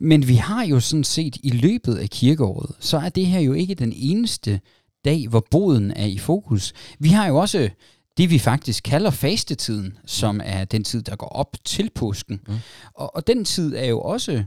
Men 0.00 0.28
vi 0.28 0.34
har 0.34 0.64
jo 0.64 0.80
sådan 0.80 1.04
set 1.04 1.36
i 1.42 1.50
løbet 1.50 1.94
af 1.94 2.10
kirkeåret, 2.10 2.70
så 2.80 2.98
er 2.98 3.08
det 3.08 3.26
her 3.26 3.40
jo 3.40 3.52
ikke 3.52 3.74
den 3.74 3.92
eneste 3.96 4.60
dag, 5.04 5.28
hvor 5.28 5.46
boden 5.50 5.90
er 5.90 6.06
i 6.06 6.18
fokus. 6.18 6.72
Vi 6.98 7.08
har 7.08 7.26
jo 7.26 7.36
også 7.36 7.68
det, 8.16 8.30
vi 8.30 8.38
faktisk 8.38 8.84
kalder 8.84 9.10
fastetiden, 9.10 9.98
som 10.06 10.40
er 10.44 10.64
den 10.64 10.84
tid, 10.84 11.02
der 11.02 11.16
går 11.16 11.26
op 11.26 11.56
til 11.64 11.90
påsken. 11.94 12.40
Mm. 12.48 12.54
Og, 12.94 13.16
og 13.16 13.26
den 13.26 13.44
tid 13.44 13.74
er 13.76 13.84
jo 13.84 14.00
også 14.00 14.44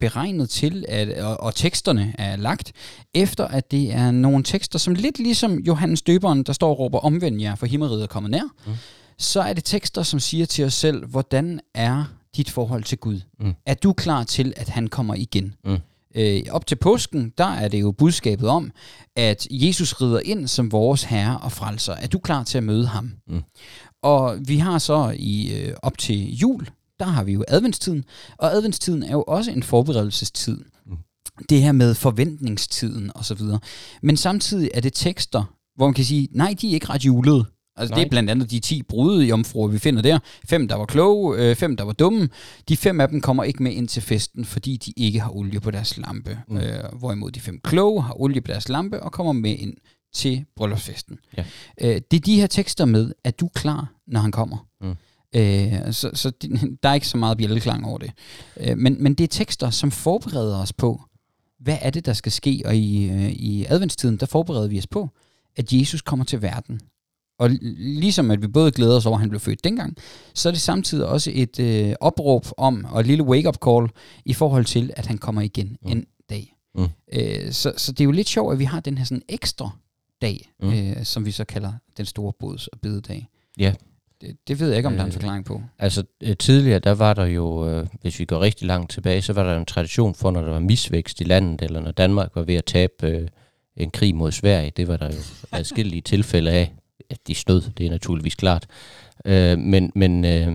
beregnet 0.00 0.50
til, 0.50 0.84
at, 0.88 1.18
og, 1.18 1.40
og 1.40 1.54
teksterne 1.54 2.14
er 2.18 2.36
lagt, 2.36 2.72
efter 3.14 3.44
at 3.44 3.70
det 3.70 3.92
er 3.92 4.10
nogle 4.10 4.44
tekster, 4.44 4.78
som 4.78 4.94
lidt 4.94 5.18
ligesom 5.18 5.58
Johannes 5.58 6.02
Døberen, 6.02 6.42
der 6.42 6.52
står 6.52 6.70
og 6.70 6.78
råber, 6.78 6.98
omvend 6.98 7.40
jer, 7.40 7.54
for 7.54 7.66
himmeriget 7.66 8.02
er 8.02 8.06
kommet 8.06 8.30
nær, 8.30 8.54
mm. 8.66 8.72
så 9.18 9.40
er 9.40 9.52
det 9.52 9.64
tekster, 9.64 10.02
som 10.02 10.20
siger 10.20 10.46
til 10.46 10.64
os 10.64 10.74
selv, 10.74 11.06
hvordan 11.06 11.60
er 11.74 12.04
dit 12.36 12.50
forhold 12.50 12.82
til 12.82 12.98
Gud? 12.98 13.20
Mm. 13.40 13.54
Er 13.66 13.74
du 13.74 13.92
klar 13.92 14.24
til, 14.24 14.52
at 14.56 14.68
han 14.68 14.86
kommer 14.86 15.14
igen? 15.14 15.54
Mm. 15.64 15.78
Øh, 16.16 16.42
op 16.50 16.66
til 16.66 16.76
påsken, 16.76 17.32
der 17.38 17.44
er 17.44 17.68
det 17.68 17.80
jo 17.80 17.92
budskabet 17.92 18.48
om, 18.48 18.70
at 19.16 19.46
Jesus 19.50 20.00
rider 20.00 20.20
ind 20.24 20.48
som 20.48 20.72
vores 20.72 21.04
herre 21.04 21.38
og 21.38 21.52
frelser. 21.52 21.92
Er 21.92 22.06
du 22.06 22.18
klar 22.18 22.44
til 22.44 22.58
at 22.58 22.64
møde 22.64 22.86
ham? 22.86 23.12
Mm. 23.28 23.42
Og 24.02 24.38
vi 24.46 24.56
har 24.56 24.78
så 24.78 25.14
i 25.16 25.52
øh, 25.52 25.74
op 25.82 25.98
til 25.98 26.36
jul, 26.36 26.68
der 26.98 27.04
har 27.04 27.24
vi 27.24 27.32
jo 27.32 27.44
adventstiden, 27.48 28.04
og 28.38 28.52
adventstiden 28.52 29.02
er 29.02 29.12
jo 29.12 29.22
også 29.22 29.50
en 29.50 29.62
forberedelsestid. 29.62 30.58
Mm. 30.86 30.96
Det 31.48 31.62
her 31.62 31.72
med 31.72 31.94
forventningstiden 31.94 33.10
osv. 33.14 33.40
Men 34.02 34.16
samtidig 34.16 34.70
er 34.74 34.80
det 34.80 34.92
tekster, 34.92 35.44
hvor 35.76 35.86
man 35.86 35.94
kan 35.94 36.04
sige, 36.04 36.28
nej, 36.32 36.54
de 36.60 36.70
er 36.70 36.74
ikke 36.74 36.88
ret 36.88 37.04
julede. 37.04 37.44
Altså 37.76 37.92
Nej. 37.92 37.98
det 37.98 38.06
er 38.06 38.10
blandt 38.10 38.30
andet 38.30 38.50
de 38.50 38.60
10 38.60 38.82
brudejomfruer, 38.82 39.68
vi 39.68 39.78
finder 39.78 40.02
der. 40.02 40.18
Fem, 40.44 40.68
der 40.68 40.74
var 40.74 40.84
kloge, 40.84 41.38
øh, 41.38 41.56
fem, 41.56 41.76
der 41.76 41.84
var 41.84 41.92
dumme. 41.92 42.28
De 42.68 42.76
fem 42.76 43.00
af 43.00 43.08
dem 43.08 43.20
kommer 43.20 43.44
ikke 43.44 43.62
med 43.62 43.72
ind 43.72 43.88
til 43.88 44.02
festen, 44.02 44.44
fordi 44.44 44.76
de 44.76 44.92
ikke 44.96 45.20
har 45.20 45.30
olie 45.36 45.60
på 45.60 45.70
deres 45.70 45.96
lampe. 45.96 46.38
Mm. 46.48 46.56
Øh, 46.56 46.98
hvorimod 46.98 47.30
de 47.30 47.40
fem 47.40 47.60
kloge 47.64 48.02
har 48.02 48.20
olie 48.20 48.40
på 48.40 48.52
deres 48.52 48.68
lampe 48.68 49.02
og 49.02 49.12
kommer 49.12 49.32
med 49.32 49.56
ind 49.58 49.74
til 50.14 50.44
bryllupsfesten. 50.56 51.18
Ja. 51.36 51.44
Øh, 51.80 52.00
det 52.10 52.16
er 52.16 52.20
de 52.20 52.40
her 52.40 52.46
tekster 52.46 52.84
med, 52.84 53.12
at 53.24 53.40
du 53.40 53.48
klar, 53.54 53.92
når 54.06 54.20
han 54.20 54.32
kommer. 54.32 54.66
Mm. 54.80 54.94
Øh, 55.34 55.92
så 55.92 56.10
så 56.14 56.30
de, 56.30 56.48
der 56.82 56.88
er 56.88 56.94
ikke 56.94 57.08
så 57.08 57.16
meget 57.16 57.38
bjælleklang 57.38 57.86
over 57.86 57.98
det. 57.98 58.12
Øh, 58.56 58.78
men, 58.78 59.02
men 59.02 59.14
det 59.14 59.24
er 59.24 59.28
tekster, 59.28 59.70
som 59.70 59.90
forbereder 59.90 60.58
os 60.58 60.72
på, 60.72 61.02
hvad 61.60 61.78
er 61.80 61.90
det, 61.90 62.06
der 62.06 62.12
skal 62.12 62.32
ske? 62.32 62.62
Og 62.64 62.76
i, 62.76 63.10
øh, 63.10 63.30
i 63.30 63.64
adventstiden, 63.68 64.16
der 64.16 64.26
forbereder 64.26 64.68
vi 64.68 64.78
os 64.78 64.86
på, 64.86 65.08
at 65.56 65.72
Jesus 65.72 66.02
kommer 66.02 66.24
til 66.24 66.42
verden 66.42 66.80
og 67.38 67.50
ligesom 67.76 68.30
at 68.30 68.42
vi 68.42 68.46
både 68.46 68.70
glæder 68.70 68.96
os 68.96 69.06
over, 69.06 69.16
at 69.16 69.20
han 69.20 69.28
blev 69.28 69.40
født 69.40 69.64
dengang, 69.64 69.96
så 70.34 70.48
er 70.48 70.52
det 70.52 70.60
samtidig 70.60 71.06
også 71.06 71.30
et 71.34 71.60
øh, 71.60 71.94
opråb 72.00 72.46
om, 72.56 72.86
og 72.90 73.00
et 73.00 73.06
lille 73.06 73.24
wake-up 73.24 73.56
call, 73.64 73.88
i 74.24 74.32
forhold 74.32 74.64
til, 74.64 74.92
at 74.96 75.06
han 75.06 75.18
kommer 75.18 75.40
igen 75.40 75.76
mm. 75.82 75.90
en 75.90 76.06
dag. 76.30 76.56
Mm. 76.74 76.86
Øh, 77.12 77.52
så, 77.52 77.72
så 77.76 77.92
det 77.92 78.00
er 78.00 78.04
jo 78.04 78.10
lidt 78.10 78.28
sjovt, 78.28 78.52
at 78.52 78.58
vi 78.58 78.64
har 78.64 78.80
den 78.80 78.98
her 78.98 79.04
sådan 79.04 79.22
ekstra 79.28 79.70
dag, 80.22 80.52
mm. 80.62 80.72
øh, 80.72 81.04
som 81.04 81.26
vi 81.26 81.30
så 81.30 81.44
kalder 81.44 81.72
den 81.96 82.06
store 82.06 82.32
bods- 82.38 82.66
og 82.66 82.80
bededag. 82.80 83.28
Ja. 83.58 83.74
Det, 84.48 84.60
ved 84.60 84.68
jeg 84.68 84.76
ikke, 84.76 84.86
om 84.86 84.92
øh, 84.92 84.98
der 84.98 85.02
er 85.02 85.06
en 85.06 85.10
øh, 85.10 85.12
forklaring 85.12 85.44
på. 85.44 85.62
Altså 85.78 86.04
øh, 86.22 86.36
tidligere, 86.36 86.78
der 86.78 86.94
var 86.94 87.14
der 87.14 87.24
jo, 87.24 87.68
øh, 87.68 87.86
hvis 88.00 88.18
vi 88.18 88.24
går 88.24 88.40
rigtig 88.40 88.66
langt 88.66 88.90
tilbage, 88.90 89.22
så 89.22 89.32
var 89.32 89.44
der 89.44 89.58
en 89.58 89.66
tradition 89.66 90.14
for, 90.14 90.30
når 90.30 90.40
der 90.40 90.50
var 90.50 90.60
misvækst 90.60 91.20
i 91.20 91.24
landet, 91.24 91.62
eller 91.62 91.80
når 91.80 91.90
Danmark 91.90 92.30
var 92.34 92.42
ved 92.42 92.54
at 92.54 92.64
tabe 92.64 93.06
øh, 93.06 93.28
en 93.76 93.90
krig 93.90 94.14
mod 94.14 94.32
Sverige. 94.32 94.72
Det 94.76 94.88
var 94.88 94.96
der 94.96 95.06
jo 95.06 95.20
adskillige 95.52 96.00
tilfælde 96.12 96.50
af 96.50 96.74
at 97.10 97.18
de 97.26 97.34
stød, 97.34 97.62
det 97.78 97.86
er 97.86 97.90
naturligvis 97.90 98.34
klart. 98.34 98.66
Øh, 99.24 99.58
men, 99.58 99.92
men, 99.94 100.24
øh, 100.24 100.48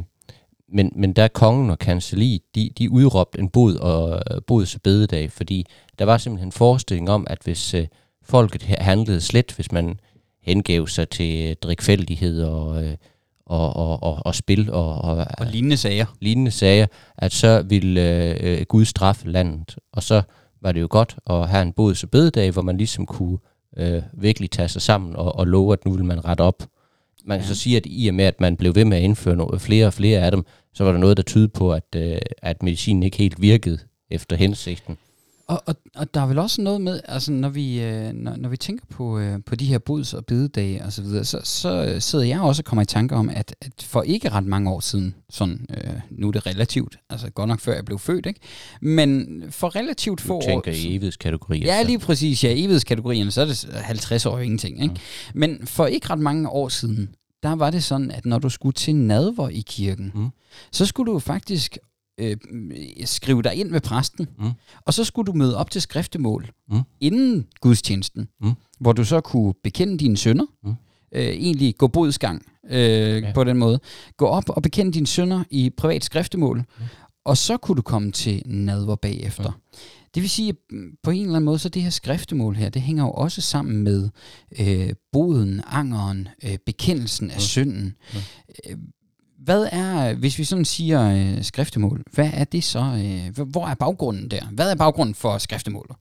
men, 0.74 0.92
men 0.96 1.14
der 1.14 1.28
kongen 1.28 1.70
og 1.70 1.80
kanseli, 1.80 2.42
de, 2.56 2.70
de 2.78 2.92
udråbte 2.92 3.40
en 3.40 3.50
bod 3.50 3.76
og 3.76 4.24
bods 4.44 4.76
og 4.76 4.82
bededag, 4.82 5.32
fordi 5.32 5.66
der 6.00 6.06
var 6.06 6.18
simpelthen 6.18 6.48
en 6.48 6.52
forestilling 6.52 7.10
om, 7.10 7.28
at 7.30 7.38
hvis 7.44 7.74
øh, 7.74 7.88
folket 8.24 8.62
handlede 8.64 9.22
slet, 9.22 9.54
hvis 9.56 9.72
man 9.72 10.00
hengav 10.42 10.88
sig 10.88 11.10
til 11.10 11.56
drikfældighed 11.56 12.44
og, 12.44 12.84
øh, 12.84 12.96
og, 13.50 13.76
og, 13.76 14.04
og, 14.04 14.26
og 14.26 14.36
spil 14.36 14.72
og, 14.72 14.96
og, 14.96 15.26
og 15.38 15.46
lignende 15.46 15.78
sager. 15.78 16.06
Lignende 16.22 16.52
sager, 16.52 16.88
at 17.18 17.34
så 17.34 17.62
ville 17.62 18.02
øh, 18.42 18.66
Gud 18.66 18.86
straffe 18.86 19.32
landet. 19.32 19.76
Og 19.94 20.04
så 20.04 20.22
var 20.62 20.72
det 20.72 20.82
jo 20.82 20.88
godt 20.90 21.16
at 21.30 21.50
have 21.50 21.62
en 21.62 21.74
bods- 21.74 22.04
og 22.04 22.10
bededag, 22.10 22.52
hvor 22.52 22.62
man 22.62 22.78
ligesom 22.78 23.06
kunne 23.06 23.38
øh, 23.78 24.02
virkelig 24.14 24.52
tage 24.52 24.68
sig 24.70 24.82
sammen 24.82 25.16
og, 25.16 25.36
og 25.36 25.48
love, 25.48 25.74
at 25.74 25.86
nu 25.86 25.92
vil 25.92 26.06
man 26.06 26.26
rette 26.26 26.42
op. 26.42 26.64
Man 27.26 27.40
kan 27.40 27.48
ja. 27.48 27.54
så 27.54 27.60
sige, 27.60 27.78
at 27.78 27.84
i 27.86 28.08
og 28.08 28.14
med, 28.14 28.26
at 28.26 28.42
man 28.42 28.58
blev 28.58 28.76
ved 28.76 28.86
med 28.86 28.98
at 28.98 29.04
indføre 29.04 29.36
nogle, 29.36 29.60
flere 29.60 29.88
og 29.88 29.94
flere 29.94 30.20
af 30.20 30.32
dem, 30.32 30.46
så 30.74 30.84
var 30.84 30.92
der 30.92 31.00
noget, 31.00 31.18
der 31.18 31.24
tydede 31.24 31.48
på, 31.48 31.74
at, 31.74 31.96
øh, 31.96 32.18
at 32.38 32.64
medicinen 32.64 33.04
ikke 33.04 33.18
helt 33.18 33.42
virkede 33.42 33.80
efter 34.12 34.36
hensigten. 34.36 34.98
Og, 35.50 35.64
og, 35.66 35.76
og 35.96 36.14
der 36.14 36.22
er 36.22 36.26
vel 36.26 36.38
også 36.38 36.62
noget 36.62 36.82
med, 36.82 37.02
altså 37.06 37.32
når 37.32 37.50
vi, 37.50 37.82
øh, 37.82 38.14
når, 38.14 38.36
når 38.36 38.50
vi 38.50 38.58
tænker 38.58 38.86
på, 38.90 39.20
øh, 39.20 39.40
på 39.46 39.56
de 39.56 39.66
her 39.66 39.80
bods- 39.80 40.14
og 40.14 40.26
bededage 40.26 40.86
og 40.86 40.94
så 40.94 41.02
videre, 41.02 41.26
så, 41.26 41.42
så 41.44 41.86
øh, 41.86 42.02
sidder 42.02 42.26
jeg 42.26 42.42
også 42.42 42.62
og 42.62 42.66
kommer 42.66 42.82
i 42.82 42.86
tanke 42.86 43.16
om, 43.16 43.30
at, 43.30 43.56
at 43.62 43.72
for 43.84 44.02
ikke 44.02 44.30
ret 44.30 44.46
mange 44.46 44.72
år 44.72 44.80
siden, 44.80 45.16
sådan, 45.30 45.66
øh, 45.70 45.94
nu 46.12 46.28
er 46.28 46.32
det 46.32 46.46
relativt, 46.46 47.00
altså 47.10 47.30
godt 47.30 47.48
nok 47.48 47.60
før 47.60 47.74
jeg 47.74 47.86
blev 47.86 48.00
født, 48.00 48.26
ikke? 48.26 48.40
men 48.82 49.44
for 49.50 49.76
relativt 49.76 50.22
få 50.22 50.34
år... 50.36 50.42
Du 50.42 50.48
tænker 50.48 50.72
i 50.72 50.96
evighedskategorier. 50.96 51.76
Ja, 51.76 51.84
lige 51.84 52.00
præcis, 52.00 52.44
ja, 52.44 52.52
evighedskategorierne, 52.52 53.32
så 53.32 53.42
er 53.42 53.46
det 53.46 53.70
50 53.74 54.26
år 54.26 54.40
ingenting, 54.40 54.84
ikke? 54.84 54.94
Mm. 54.94 55.40
Men 55.40 55.68
for 55.68 55.86
ikke 55.86 56.10
ret 56.10 56.20
mange 56.20 56.50
år 56.50 56.70
siden, 56.70 57.10
der 57.44 57.56
var 57.56 57.70
det 57.70 57.84
sådan, 57.84 58.12
at 58.12 58.26
når 58.26 58.40
du 58.40 58.50
skulle 58.50 58.74
til 58.74 58.96
nadver 58.96 59.50
i 59.50 59.64
kirken, 59.68 60.12
mm. 60.16 60.30
så 60.72 60.86
skulle 60.86 61.14
du 61.14 61.20
faktisk 61.20 61.78
øh, 62.20 62.38
skrive 63.06 63.42
dig 63.42 63.56
ind 63.56 63.70
med 63.70 63.82
præsten, 63.82 64.28
mm. 64.40 64.52
og 64.86 64.94
så 64.94 65.04
skulle 65.04 65.28
du 65.28 65.34
møde 65.34 65.58
op 65.58 65.72
til 65.72 65.82
skriftemål 65.82 66.52
mm. 66.72 66.82
inden 67.00 67.48
gudstjenesten, 67.62 68.28
mm. 68.42 68.52
hvor 68.80 68.94
du 68.94 69.04
så 69.04 69.22
kunne 69.22 69.54
bekende 69.64 69.98
dine 69.98 70.18
sønder, 70.18 70.46
mm. 70.64 70.74
øh, 71.12 71.26
egentlig 71.26 71.76
gå 71.78 71.88
bodsgang 71.88 72.46
øh, 72.70 73.22
ja. 73.22 73.32
på 73.34 73.44
den 73.44 73.58
måde, 73.58 73.80
gå 74.18 74.26
op 74.26 74.50
og 74.50 74.62
bekende 74.62 74.92
dine 74.92 75.08
sønder 75.08 75.44
i 75.50 75.70
privat 75.70 76.04
skriftemål, 76.04 76.58
mm. 76.58 76.86
og 77.26 77.38
så 77.38 77.58
kunne 77.58 77.76
du 77.76 77.82
komme 77.82 78.12
til 78.12 78.44
nadver 78.46 78.96
bagefter. 78.96 79.50
Mm. 79.50 79.80
Det 80.16 80.22
vil 80.22 80.30
sige, 80.30 80.50
at 80.50 80.56
på 81.04 81.12
en 81.12 81.22
eller 81.22 81.36
anden 81.36 81.46
måde, 81.46 81.60
så 81.60 81.70
det 81.70 81.82
her 81.82 81.90
skriftemål 81.90 82.56
her, 82.56 82.70
det 82.70 82.82
hænger 82.82 83.04
jo 83.04 83.12
også 83.12 83.42
sammen 83.42 83.84
med 83.84 84.10
øh, 84.60 84.94
boden, 85.12 85.62
angeren, 85.68 86.28
øh, 86.44 86.58
bekendelsen 86.66 87.32
af 87.32 87.36
mm. 87.36 87.42
synden. 87.42 87.96
Mm. 88.14 88.92
Hvad 89.44 89.68
er, 89.72 90.14
hvis 90.14 90.40
vi 90.40 90.44
sådan 90.44 90.66
siger 90.66 91.12
øh, 91.12 91.44
skriftemål, 91.44 92.04
hvad 92.14 92.30
er 92.34 92.44
det 92.44 92.64
så, 92.64 92.80
øh, 92.80 93.46
hvor 93.46 93.68
er 93.68 93.76
baggrunden 93.76 94.32
der? 94.32 94.42
Hvad 94.52 94.72
er 94.72 94.76
baggrunden 94.76 95.16
for 95.16 95.38
skriftemålet, 95.38 95.96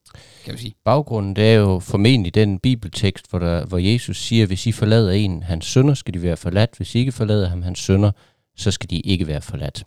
kan 0.45 0.55
vi 0.55 0.59
sige? 0.59 0.75
Baggrunden, 0.85 1.37
det 1.37 1.45
er 1.45 1.55
jo 1.55 1.79
formentlig 1.79 2.35
den 2.35 2.59
bibeltekst, 2.59 3.31
hvor, 3.31 3.39
der, 3.39 3.67
hvor 3.67 3.79
Jesus 3.79 4.23
siger, 4.23 4.47
hvis 4.47 4.67
I 4.67 4.73
forlader 4.73 5.11
en, 5.11 5.43
hans 5.43 5.67
sønner, 5.67 5.95
skal 5.95 6.15
de 6.15 6.23
være 6.23 6.37
forladt. 6.37 6.71
Hvis 6.77 6.95
I 6.95 6.99
ikke 6.99 7.13
forlader 7.13 7.49
ham, 7.49 7.63
hans 7.63 7.79
sønner, 7.79 8.11
så 8.57 8.71
skal 8.71 8.91
de 8.91 9.01
ikke 9.01 9.27
være 9.27 9.41
forladt. 9.41 9.85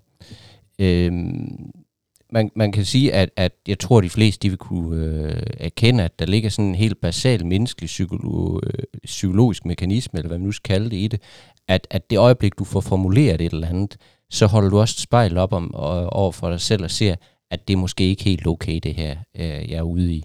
Øhm, 0.80 1.72
man, 2.32 2.52
man 2.56 2.72
kan 2.72 2.86
sige, 2.86 3.14
at, 3.14 3.30
at 3.36 3.54
jeg 3.68 3.80
tror, 3.80 3.98
at 3.98 4.04
de 4.04 4.10
fleste 4.10 4.44
de 4.44 4.50
vil 4.50 4.58
kunne 4.58 5.06
øh, 5.06 5.44
erkende, 5.58 6.04
at 6.04 6.20
der 6.20 6.26
ligger 6.26 6.50
sådan 6.50 6.66
en 6.66 6.76
helt 6.76 7.02
basal 7.02 7.46
menneskelig 7.46 7.88
psykolo, 7.88 8.60
øh, 8.64 8.84
psykologisk 9.04 9.66
mekanisme, 9.66 10.20
eller 10.20 10.28
hvad 10.28 10.38
man 10.38 10.46
nu 10.46 10.52
skal 10.52 10.74
kalde 10.74 10.90
det 10.90 10.98
i 10.98 11.08
det, 11.08 11.22
at, 11.72 11.88
at 11.90 12.10
det 12.10 12.18
øjeblik, 12.18 12.60
du 12.60 12.64
får 12.64 12.82
formuleret 12.82 13.42
et 13.42 13.54
eller 13.54 13.68
andet, 13.68 13.98
så 14.30 14.46
holder 14.46 14.70
du 14.70 14.80
også 14.80 14.96
et 14.96 15.02
spejl 15.02 15.38
op 15.38 15.54
om, 15.54 15.74
og, 15.74 16.14
over 16.14 16.32
for 16.32 16.50
dig 16.50 16.62
selv 16.62 16.84
og 16.84 16.92
ser, 16.92 17.16
at 17.52 17.68
det 17.68 17.74
er 17.74 17.78
måske 17.78 18.04
ikke 18.04 18.24
helt 18.24 18.48
okay, 18.48 18.80
det 18.84 18.96
her, 18.96 19.18
øh, 19.36 19.72
jeg 19.72 19.78
er 19.78 19.82
ude 19.82 20.14
i. 20.14 20.24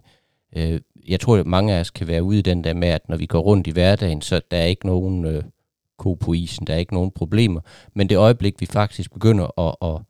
Øh, 0.57 0.81
jeg 1.09 1.21
tror, 1.21 1.37
at 1.37 1.47
mange 1.47 1.75
af 1.75 1.81
os 1.81 1.91
kan 1.91 2.07
være 2.07 2.23
ude 2.23 2.39
i 2.39 2.43
den 2.43 2.65
der 2.65 2.75
med, 2.75 2.89
at 2.89 3.09
når 3.09 3.17
vi 3.17 3.27
går 3.27 3.39
rundt 3.41 3.67
i 3.67 3.71
hverdagen, 3.71 4.23
så 4.23 4.41
der 4.51 4.57
er 4.57 4.65
ikke 4.65 4.87
nogen 4.87 5.25
øh, 5.25 5.43
ko 5.99 6.15
på 6.15 6.33
isen, 6.33 6.67
der 6.67 6.75
er 6.75 6.79
ikke 6.79 6.95
nogen 6.95 7.11
problemer. 7.11 7.61
Men 7.95 8.09
det 8.09 8.19
øjeblik, 8.19 8.55
vi 8.61 8.67
faktisk 8.67 9.13
begynder 9.13 9.61
at, 9.61 9.75
at 9.83 10.03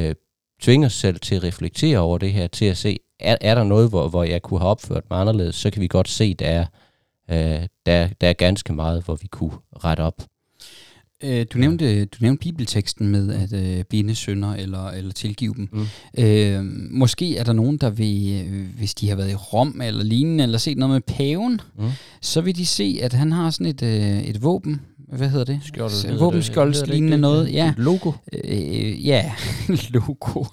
øh, 0.00 0.14
tvinge 0.60 0.86
os 0.86 0.92
selv 0.92 1.20
til 1.20 1.34
at 1.34 1.42
reflektere 1.42 1.98
over 1.98 2.18
det 2.18 2.32
her, 2.32 2.46
til 2.46 2.64
at 2.64 2.76
se, 2.76 2.98
er, 3.20 3.36
er 3.40 3.54
der 3.54 3.64
noget, 3.64 3.88
hvor, 3.88 4.08
hvor 4.08 4.24
jeg 4.24 4.42
kunne 4.42 4.60
have 4.60 4.70
opført 4.70 5.04
mig 5.10 5.20
anderledes, 5.20 5.54
så 5.54 5.70
kan 5.70 5.82
vi 5.82 5.88
godt 5.88 6.08
se, 6.08 6.34
der 6.34 6.46
er, 6.46 6.66
øh, 7.30 7.66
der, 7.86 8.08
der 8.20 8.28
er 8.28 8.32
ganske 8.32 8.72
meget, 8.72 9.04
hvor 9.04 9.14
vi 9.14 9.26
kunne 9.26 9.58
rette 9.84 10.00
op. 10.00 10.22
Øh, 11.22 11.46
du, 11.52 11.58
nævnte, 11.58 12.04
du 12.04 12.16
nævnte 12.20 12.40
bibelteksten 12.40 13.08
med 13.08 13.32
at 13.32 13.52
øh, 13.52 13.84
binde 13.84 14.14
sønder 14.14 14.54
eller, 14.54 14.88
eller 14.88 15.12
tilgive 15.12 15.54
dem. 15.56 15.68
Mm. 15.72 16.24
Øh, 16.24 16.64
måske 16.90 17.36
er 17.36 17.44
der 17.44 17.52
nogen, 17.52 17.76
der 17.76 17.90
vil, 17.90 18.44
hvis 18.76 18.94
de 18.94 19.08
har 19.08 19.16
været 19.16 19.30
i 19.30 19.34
Rom 19.34 19.80
eller 19.84 20.04
lignende, 20.04 20.44
eller 20.44 20.58
set 20.58 20.78
noget 20.78 20.92
med 20.92 21.00
paven, 21.00 21.60
mm. 21.78 21.84
så 22.20 22.40
vil 22.40 22.56
de 22.56 22.66
se, 22.66 22.98
at 23.02 23.12
han 23.12 23.32
har 23.32 23.50
sådan 23.50 23.66
et, 23.66 23.82
øh, 23.82 24.22
et 24.22 24.42
våben, 24.42 24.80
hvad 25.16 25.28
hedder 25.28 25.44
det? 25.44 25.60
Skjold. 25.62 26.18
Våbenskjoldslignende 26.18 27.18
noget. 27.18 27.52
Ja. 27.52 27.74
Logo? 27.76 28.12
Øh, 28.44 29.06
ja, 29.06 29.32
logo. 29.94 30.44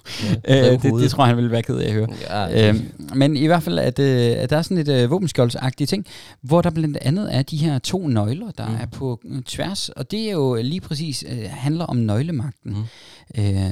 Ja, 0.48 0.72
øh, 0.72 0.82
det, 0.82 0.94
det 0.94 1.10
tror 1.10 1.24
jeg, 1.24 1.28
han 1.28 1.36
ville 1.36 1.50
være 1.50 1.62
ked 1.62 1.76
af 1.76 1.86
at 1.86 1.92
høre. 1.92 2.08
Ja, 2.30 2.68
øh, 2.68 2.80
men 3.14 3.36
i 3.36 3.46
hvert 3.46 3.62
fald, 3.62 3.78
at, 3.78 3.98
øh, 3.98 4.34
at 4.36 4.50
der 4.50 4.56
er 4.56 4.62
sådan 4.62 4.78
et 4.78 4.88
øh, 4.88 5.10
våbenskjoldsagtigt 5.10 5.90
ting, 5.90 6.06
hvor 6.42 6.62
der 6.62 6.70
blandt 6.70 6.98
andet 7.00 7.34
er 7.36 7.42
de 7.42 7.56
her 7.56 7.78
to 7.78 8.06
nøgler, 8.06 8.50
der 8.58 8.68
mm. 8.68 8.74
er 8.74 8.86
på 8.86 9.20
øh, 9.24 9.42
tværs, 9.42 9.88
og 9.88 10.10
det 10.10 10.20
er 10.20 10.32
jo 10.32 10.54
lige 10.54 10.80
præcis 10.80 11.24
øh, 11.28 11.44
handler 11.50 11.84
om 11.84 11.96
nøglemagten. 11.96 12.72
Mm 12.72 12.84
øh, 13.38 13.70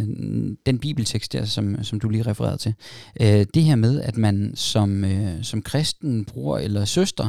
den 0.67 0.79
bibeltekst 0.79 1.33
der, 1.33 1.45
som, 1.45 1.85
som 1.85 2.01
du 2.01 2.09
lige 2.09 2.27
refererede 2.27 2.59
til. 2.59 2.75
Øh, 3.21 3.47
det 3.55 3.65
her 3.65 3.77
med, 3.77 4.01
at 4.01 4.17
man 4.17 4.53
som, 4.55 5.05
øh, 5.05 5.45
som 5.45 5.63
kristen 5.63 6.25
bror 6.25 6.59
eller 6.59 6.85
søster 6.85 7.29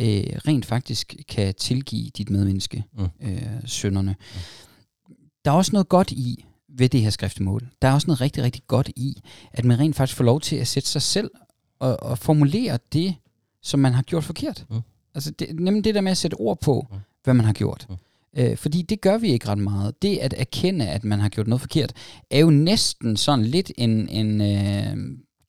øh, 0.00 0.24
rent 0.46 0.66
faktisk 0.66 1.14
kan 1.28 1.54
tilgive 1.54 2.10
dit 2.10 2.30
medmenneske 2.30 2.84
mm. 2.98 3.08
øh, 3.22 3.42
sønderne. 3.64 4.16
Mm. 4.34 5.14
Der 5.44 5.50
er 5.50 5.54
også 5.54 5.72
noget 5.72 5.88
godt 5.88 6.12
i 6.12 6.44
ved 6.68 6.88
det 6.88 7.00
her 7.00 7.10
skriftemål. 7.10 7.68
Der 7.82 7.88
er 7.88 7.92
også 7.92 8.06
noget 8.06 8.20
rigtig, 8.20 8.42
rigtig 8.42 8.62
godt 8.66 8.90
i, 8.96 9.22
at 9.52 9.64
man 9.64 9.78
rent 9.78 9.96
faktisk 9.96 10.16
får 10.16 10.24
lov 10.24 10.40
til 10.40 10.56
at 10.56 10.66
sætte 10.66 10.88
sig 10.88 11.02
selv 11.02 11.30
og, 11.78 12.02
og 12.02 12.18
formulere 12.18 12.78
det, 12.92 13.14
som 13.62 13.80
man 13.80 13.92
har 13.92 14.02
gjort 14.02 14.24
forkert. 14.24 14.64
Mm. 14.70 14.80
Altså 15.14 15.30
det, 15.30 15.60
nemlig 15.60 15.84
det 15.84 15.94
der 15.94 16.00
med 16.00 16.10
at 16.10 16.16
sætte 16.16 16.34
ord 16.34 16.60
på, 16.60 16.86
mm. 16.90 16.98
hvad 17.24 17.34
man 17.34 17.46
har 17.46 17.52
gjort. 17.52 17.86
Mm. 17.88 17.96
Øh, 18.38 18.56
fordi 18.56 18.82
det 18.82 19.00
gør 19.00 19.18
vi 19.18 19.28
ikke 19.28 19.48
ret 19.48 19.58
meget. 19.58 20.02
Det 20.02 20.18
at 20.18 20.34
erkende, 20.36 20.88
at 20.88 21.04
man 21.04 21.20
har 21.20 21.28
gjort 21.28 21.46
noget 21.46 21.60
forkert, 21.60 21.92
er 22.30 22.38
jo 22.38 22.50
næsten 22.50 23.16
sådan 23.16 23.44
lidt 23.44 23.72
en, 23.78 24.08
en 24.08 24.40
øh, 24.40 24.96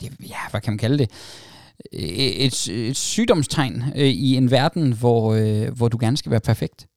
ja, 0.04 0.38
hvad 0.52 0.62
kan 0.62 0.74
man 0.74 0.78
kalde 0.78 0.98
det? 0.98 1.12
Et, 1.94 2.70
et 2.70 2.98
sygdomstegn 2.98 3.84
øh, 3.96 4.08
i 4.08 4.36
en 4.36 4.52
verden, 4.52 4.94
hvor, 4.94 5.34
øh, 5.34 5.78
hvor 5.78 5.88
du 5.88 5.98
gerne 6.02 6.18
skal 6.18 6.32
være 6.32 6.40
perfekt. 6.40 6.88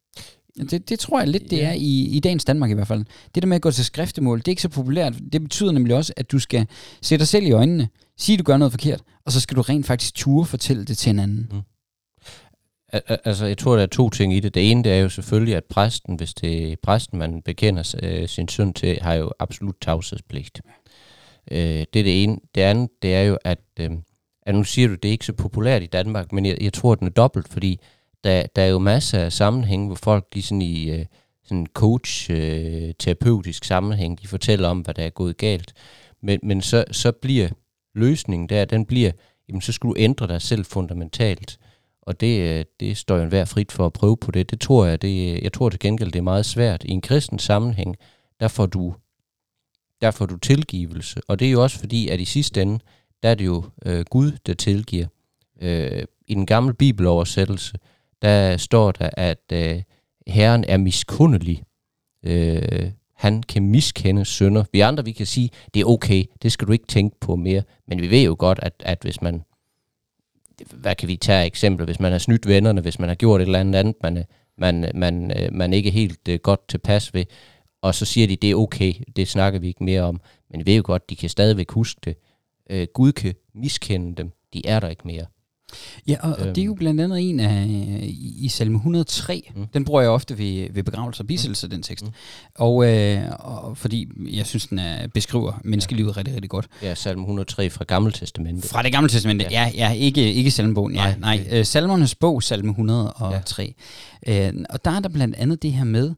Det, 0.70 0.88
det 0.88 0.98
tror 0.98 1.18
jeg 1.18 1.28
lidt, 1.28 1.50
det 1.50 1.64
er 1.64 1.72
i, 1.72 2.08
i 2.16 2.20
dagens 2.20 2.44
Danmark 2.44 2.70
i 2.70 2.74
hvert 2.74 2.86
fald. 2.86 3.04
Det 3.34 3.42
der 3.42 3.46
med 3.46 3.56
at 3.56 3.62
gå 3.62 3.70
til 3.70 3.84
skriftemål, 3.84 4.38
det 4.38 4.48
er 4.48 4.52
ikke 4.52 4.62
så 4.62 4.68
populært. 4.68 5.14
Det 5.32 5.42
betyder 5.42 5.72
nemlig 5.72 5.96
også, 5.96 6.12
at 6.16 6.32
du 6.32 6.38
skal 6.38 6.66
sætte 7.02 7.20
dig 7.20 7.28
selv 7.28 7.46
i 7.46 7.50
øjnene, 7.50 7.88
sige, 8.18 8.34
at 8.34 8.38
du 8.38 8.44
gør 8.44 8.56
noget 8.56 8.72
forkert, 8.72 9.02
og 9.26 9.32
så 9.32 9.40
skal 9.40 9.56
du 9.56 9.62
rent 9.62 9.86
faktisk 9.86 10.14
ture 10.14 10.46
fortælle 10.46 10.84
det 10.84 10.98
til 10.98 11.10
en 11.10 11.18
anden. 11.18 11.48
Mm. 11.52 11.60
Altså, 13.24 13.46
jeg 13.46 13.58
tror, 13.58 13.76
der 13.76 13.82
er 13.82 13.86
to 13.86 14.10
ting 14.10 14.34
i 14.34 14.40
det. 14.40 14.54
Det 14.54 14.70
ene, 14.70 14.84
det 14.84 14.92
er 14.92 14.96
jo 14.96 15.08
selvfølgelig, 15.08 15.56
at 15.56 15.64
præsten, 15.64 16.16
hvis 16.16 16.34
det 16.34 16.72
er 16.72 16.76
præsten, 16.82 17.18
man 17.18 17.42
bekender 17.42 17.94
øh, 18.02 18.28
sin 18.28 18.48
søn 18.48 18.72
til, 18.72 18.98
har 19.02 19.14
jo 19.14 19.32
absolut 19.38 19.76
tavshedspligt. 19.80 20.60
Øh, 21.50 21.58
det 21.58 21.96
er 21.96 22.02
det 22.02 22.22
ene. 22.22 22.38
Det 22.54 22.60
andet, 22.60 22.90
det 23.02 23.14
er 23.14 23.22
jo, 23.22 23.38
at, 23.44 23.60
øh, 23.80 23.90
at 24.42 24.54
nu 24.54 24.64
siger 24.64 24.88
du, 24.88 24.94
det 24.94 25.08
er 25.08 25.12
ikke 25.12 25.26
så 25.26 25.32
populært 25.32 25.82
i 25.82 25.86
Danmark, 25.86 26.32
men 26.32 26.46
jeg, 26.46 26.58
jeg 26.60 26.72
tror, 26.72 26.92
at 26.92 26.98
den 26.98 27.06
er 27.06 27.12
dobbelt, 27.12 27.48
fordi 27.48 27.80
der, 28.24 28.46
der 28.56 28.62
er 28.62 28.68
jo 28.68 28.78
masser 28.78 29.18
af 29.18 29.32
sammenhæng, 29.32 29.86
hvor 29.86 29.94
folk 29.94 30.34
de 30.34 30.42
sådan 30.42 30.62
i 30.62 30.90
øh, 30.90 31.06
sådan 31.44 31.66
coach-terapeutisk 31.74 33.64
øh, 33.64 33.66
sammenhæng, 33.66 34.22
de 34.22 34.28
fortæller 34.28 34.68
om, 34.68 34.80
hvad 34.80 34.94
der 34.94 35.02
er 35.02 35.10
gået 35.10 35.36
galt. 35.36 35.74
Men, 36.22 36.40
men 36.42 36.62
så, 36.62 36.84
så 36.90 37.12
bliver 37.12 37.48
løsningen 37.94 38.48
der, 38.48 38.64
den 38.64 38.86
bliver, 38.86 39.10
jamen 39.48 39.60
så 39.60 39.72
skal 39.72 39.90
du 39.90 39.94
ændre 39.98 40.28
dig 40.28 40.42
selv 40.42 40.64
fundamentalt. 40.64 41.58
Og 42.06 42.20
det, 42.20 42.40
øh, 42.40 42.64
det 42.80 42.96
står 42.96 43.16
jo 43.16 43.22
enhver 43.22 43.44
frit 43.44 43.72
for 43.72 43.86
at 43.86 43.92
prøve 43.92 44.16
på 44.16 44.30
det. 44.30 44.50
Det 44.50 44.60
tror 44.60 44.86
jeg, 44.86 45.02
det, 45.02 45.34
øh, 45.36 45.44
jeg 45.44 45.52
tror 45.52 45.68
til 45.68 45.80
gengæld, 45.80 46.12
det 46.12 46.18
er 46.18 46.22
meget 46.22 46.46
svært. 46.46 46.84
I 46.84 46.90
en 46.90 47.00
kristen 47.00 47.38
sammenhæng, 47.38 47.96
der 48.40 48.48
får 48.48 48.66
du, 48.66 48.94
der 50.00 50.10
får 50.10 50.26
du 50.26 50.36
tilgivelse. 50.36 51.20
Og 51.28 51.38
det 51.38 51.48
er 51.48 51.52
jo 51.52 51.62
også 51.62 51.78
fordi, 51.78 52.08
at 52.08 52.20
i 52.20 52.24
sidste 52.24 52.62
ende, 52.62 52.78
der 53.22 53.28
er 53.28 53.34
det 53.34 53.46
jo 53.46 53.64
øh, 53.86 54.04
Gud, 54.10 54.32
der 54.46 54.54
tilgiver. 54.54 55.06
Øh, 55.60 56.02
I 56.26 56.34
den 56.34 56.46
gamle 56.46 56.74
bibeloversættelse, 56.74 57.78
der 58.22 58.56
står 58.56 58.92
der, 58.92 59.10
at 59.12 59.52
øh, 59.52 59.82
Herren 60.26 60.64
er 60.68 60.76
miskundelig. 60.76 61.62
Øh, 62.22 62.90
han 63.14 63.42
kan 63.42 63.62
miskende 63.62 64.24
sønder. 64.24 64.64
Vi 64.72 64.80
andre, 64.80 65.04
vi 65.04 65.12
kan 65.12 65.26
sige, 65.26 65.50
det 65.74 65.80
er 65.80 65.84
okay, 65.84 66.24
det 66.42 66.52
skal 66.52 66.68
du 66.68 66.72
ikke 66.72 66.86
tænke 66.86 67.16
på 67.20 67.36
mere. 67.36 67.62
Men 67.88 68.02
vi 68.02 68.10
ved 68.10 68.22
jo 68.22 68.36
godt, 68.38 68.58
at, 68.62 68.72
at 68.84 68.98
hvis 69.02 69.22
man 69.22 69.42
hvad 70.74 70.94
kan 70.94 71.08
vi 71.08 71.16
tage 71.16 71.46
eksempel, 71.46 71.84
hvis 71.86 72.00
man 72.00 72.12
har 72.12 72.18
snydt 72.18 72.48
vennerne, 72.48 72.80
hvis 72.80 72.98
man 72.98 73.08
har 73.08 73.16
gjort 73.16 73.40
et 73.40 73.46
eller 73.46 73.60
andet 73.60 73.78
andet, 73.78 73.94
man, 74.02 74.24
man, 74.58 74.90
man, 74.94 75.40
øh, 75.40 75.52
man 75.52 75.72
ikke 75.72 75.88
er 75.88 75.92
helt 75.92 76.28
uh, 76.28 76.34
godt 76.34 76.68
tilpas 76.68 77.14
ved, 77.14 77.24
og 77.82 77.94
så 77.94 78.04
siger 78.04 78.26
de, 78.26 78.36
det 78.36 78.50
er 78.50 78.54
okay, 78.54 78.92
det 79.16 79.28
snakker 79.28 79.60
vi 79.60 79.68
ikke 79.68 79.84
mere 79.84 80.02
om, 80.02 80.20
men 80.50 80.60
vi 80.60 80.66
ved 80.66 80.76
jo 80.76 80.82
godt, 80.84 81.10
de 81.10 81.16
kan 81.16 81.28
stadigvæk 81.28 81.70
huske 81.70 82.00
det. 82.04 82.16
Øh, 82.70 82.86
Gud 82.94 83.12
kan 83.12 83.34
miskende 83.54 84.16
dem, 84.16 84.32
de 84.52 84.66
er 84.66 84.80
der 84.80 84.88
ikke 84.88 85.06
mere. 85.06 85.26
Ja, 86.06 86.16
og, 86.20 86.30
og 86.30 86.46
det 86.46 86.58
er 86.58 86.64
jo 86.64 86.74
blandt 86.74 87.00
andet 87.00 87.30
en 87.30 87.40
af 87.40 87.66
i, 87.66 88.34
i 88.38 88.48
salme 88.48 88.76
103. 88.76 89.50
Mm. 89.56 89.66
Den 89.74 89.84
bruger 89.84 90.00
jeg 90.00 90.10
ofte 90.10 90.38
ved, 90.38 90.68
ved 90.72 90.82
begravelse 90.82 91.22
og 91.22 91.26
bisættelse, 91.26 91.66
mm. 91.66 91.70
den 91.70 91.82
tekst. 91.82 92.04
Mm. 92.04 92.12
Og, 92.54 92.92
øh, 92.92 93.22
og 93.38 93.76
fordi 93.76 94.08
jeg 94.36 94.46
synes, 94.46 94.66
den 94.66 94.78
er, 94.78 95.06
beskriver 95.06 95.60
menneskelivet 95.64 96.12
ja. 96.12 96.16
rigtig, 96.16 96.34
rigtig 96.34 96.50
godt. 96.50 96.66
Ja, 96.82 96.94
salme 96.94 97.22
103 97.22 97.70
fra 97.70 97.84
Gamle 97.84 98.12
Testamentet. 98.12 98.70
Fra 98.70 98.82
det 98.82 98.92
Gamle 98.92 99.08
Testamentet, 99.08 99.50
ja. 99.50 99.70
Ja, 99.74 99.88
ja 99.88 99.92
ikke, 99.92 100.32
ikke 100.32 100.50
salmebogen. 100.50 100.94
Ja, 100.94 101.14
nej, 101.16 101.36
nej. 101.36 101.46
Øh, 101.50 101.64
salmernes 101.64 102.14
bog, 102.14 102.42
salme 102.42 102.70
103. 102.70 103.74
Ja. 104.26 104.48
Øh, 104.48 104.54
og 104.70 104.84
der 104.84 104.90
er 104.90 105.00
der 105.00 105.08
blandt 105.08 105.36
andet 105.36 105.62
det 105.62 105.72
her 105.72 105.84
med, 105.84 106.14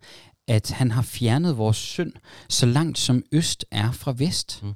at 0.49 0.71
han 0.71 0.91
har 0.91 1.03
fjernet 1.03 1.59
vores 1.59 1.77
synd, 1.77 2.13
så 2.49 2.67
langt 2.67 2.99
som 2.99 3.23
øst 3.33 3.65
er 3.71 3.93
fra 3.93 4.15
vest. 4.17 4.61
Mm. 4.63 4.73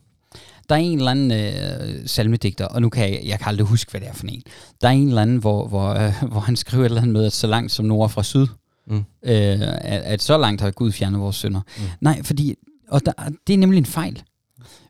Der 0.71 0.77
er 0.77 0.81
en 0.81 0.99
eller 0.99 1.11
anden 1.11 1.31
øh, 1.31 2.09
salmedigter, 2.09 2.65
og 2.65 2.83
nu 2.83 2.89
kan 2.89 3.13
jeg, 3.13 3.23
jeg 3.25 3.39
kan 3.39 3.49
aldrig 3.49 3.67
huske, 3.67 3.91
hvad 3.91 4.01
det 4.01 4.09
er 4.09 4.13
for 4.13 4.27
en. 4.27 4.43
Der 4.81 4.89
er 4.89 4.93
en 4.93 5.09
eller 5.09 5.23
anden, 5.23 5.37
hvor, 5.37 5.69
hvor, 5.69 5.89
øh, 5.89 6.23
hvor 6.31 6.41
han 6.41 6.57
skriver 6.57 6.85
et 6.85 6.89
eller 6.89 7.01
andet 7.01 7.13
med, 7.13 7.25
at 7.25 7.33
så 7.33 7.47
langt 7.47 7.73
som 7.73 7.87
nord 7.87 8.11
fra 8.11 8.23
syd, 8.23 8.47
mm. 8.87 8.97
øh, 8.97 9.05
at, 9.23 10.03
at 10.03 10.23
så 10.23 10.39
langt 10.39 10.61
har 10.61 10.71
Gud 10.71 10.93
fjernet 10.93 11.21
vores 11.21 11.37
synder. 11.37 11.61
Mm. 11.79 11.83
Nej, 12.01 12.23
fordi, 12.23 12.55
og 12.89 13.07
der, 13.07 13.13
det 13.47 13.53
er 13.53 13.59
nemlig 13.59 13.79
en 13.79 13.87
fejl. 13.87 14.23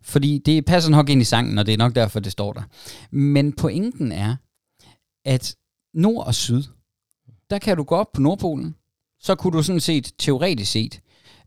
Fordi 0.03 0.39
det 0.39 0.65
passer 0.65 0.91
nok 0.91 1.09
ind 1.09 1.21
i 1.21 1.25
sangen, 1.25 1.59
og 1.59 1.67
det 1.67 1.75
er 1.75 1.79
nok 1.79 1.95
derfor, 1.95 2.21
det 2.21 2.33
står 2.33 2.53
der. 2.53 2.63
Men 3.11 3.53
pointen 3.53 4.13
er, 4.13 4.37
at 5.25 5.57
nord 5.95 6.27
og 6.27 6.35
syd, 6.35 6.63
der 7.51 7.59
kan 7.59 7.77
du 7.77 7.83
gå 7.83 7.95
op 7.95 8.13
på 8.13 8.21
Nordpolen, 8.21 8.75
så 9.21 9.35
kunne 9.35 9.57
du 9.57 9.63
sådan 9.63 9.81
set, 9.81 10.13
teoretisk 10.19 10.73
set, 10.73 11.01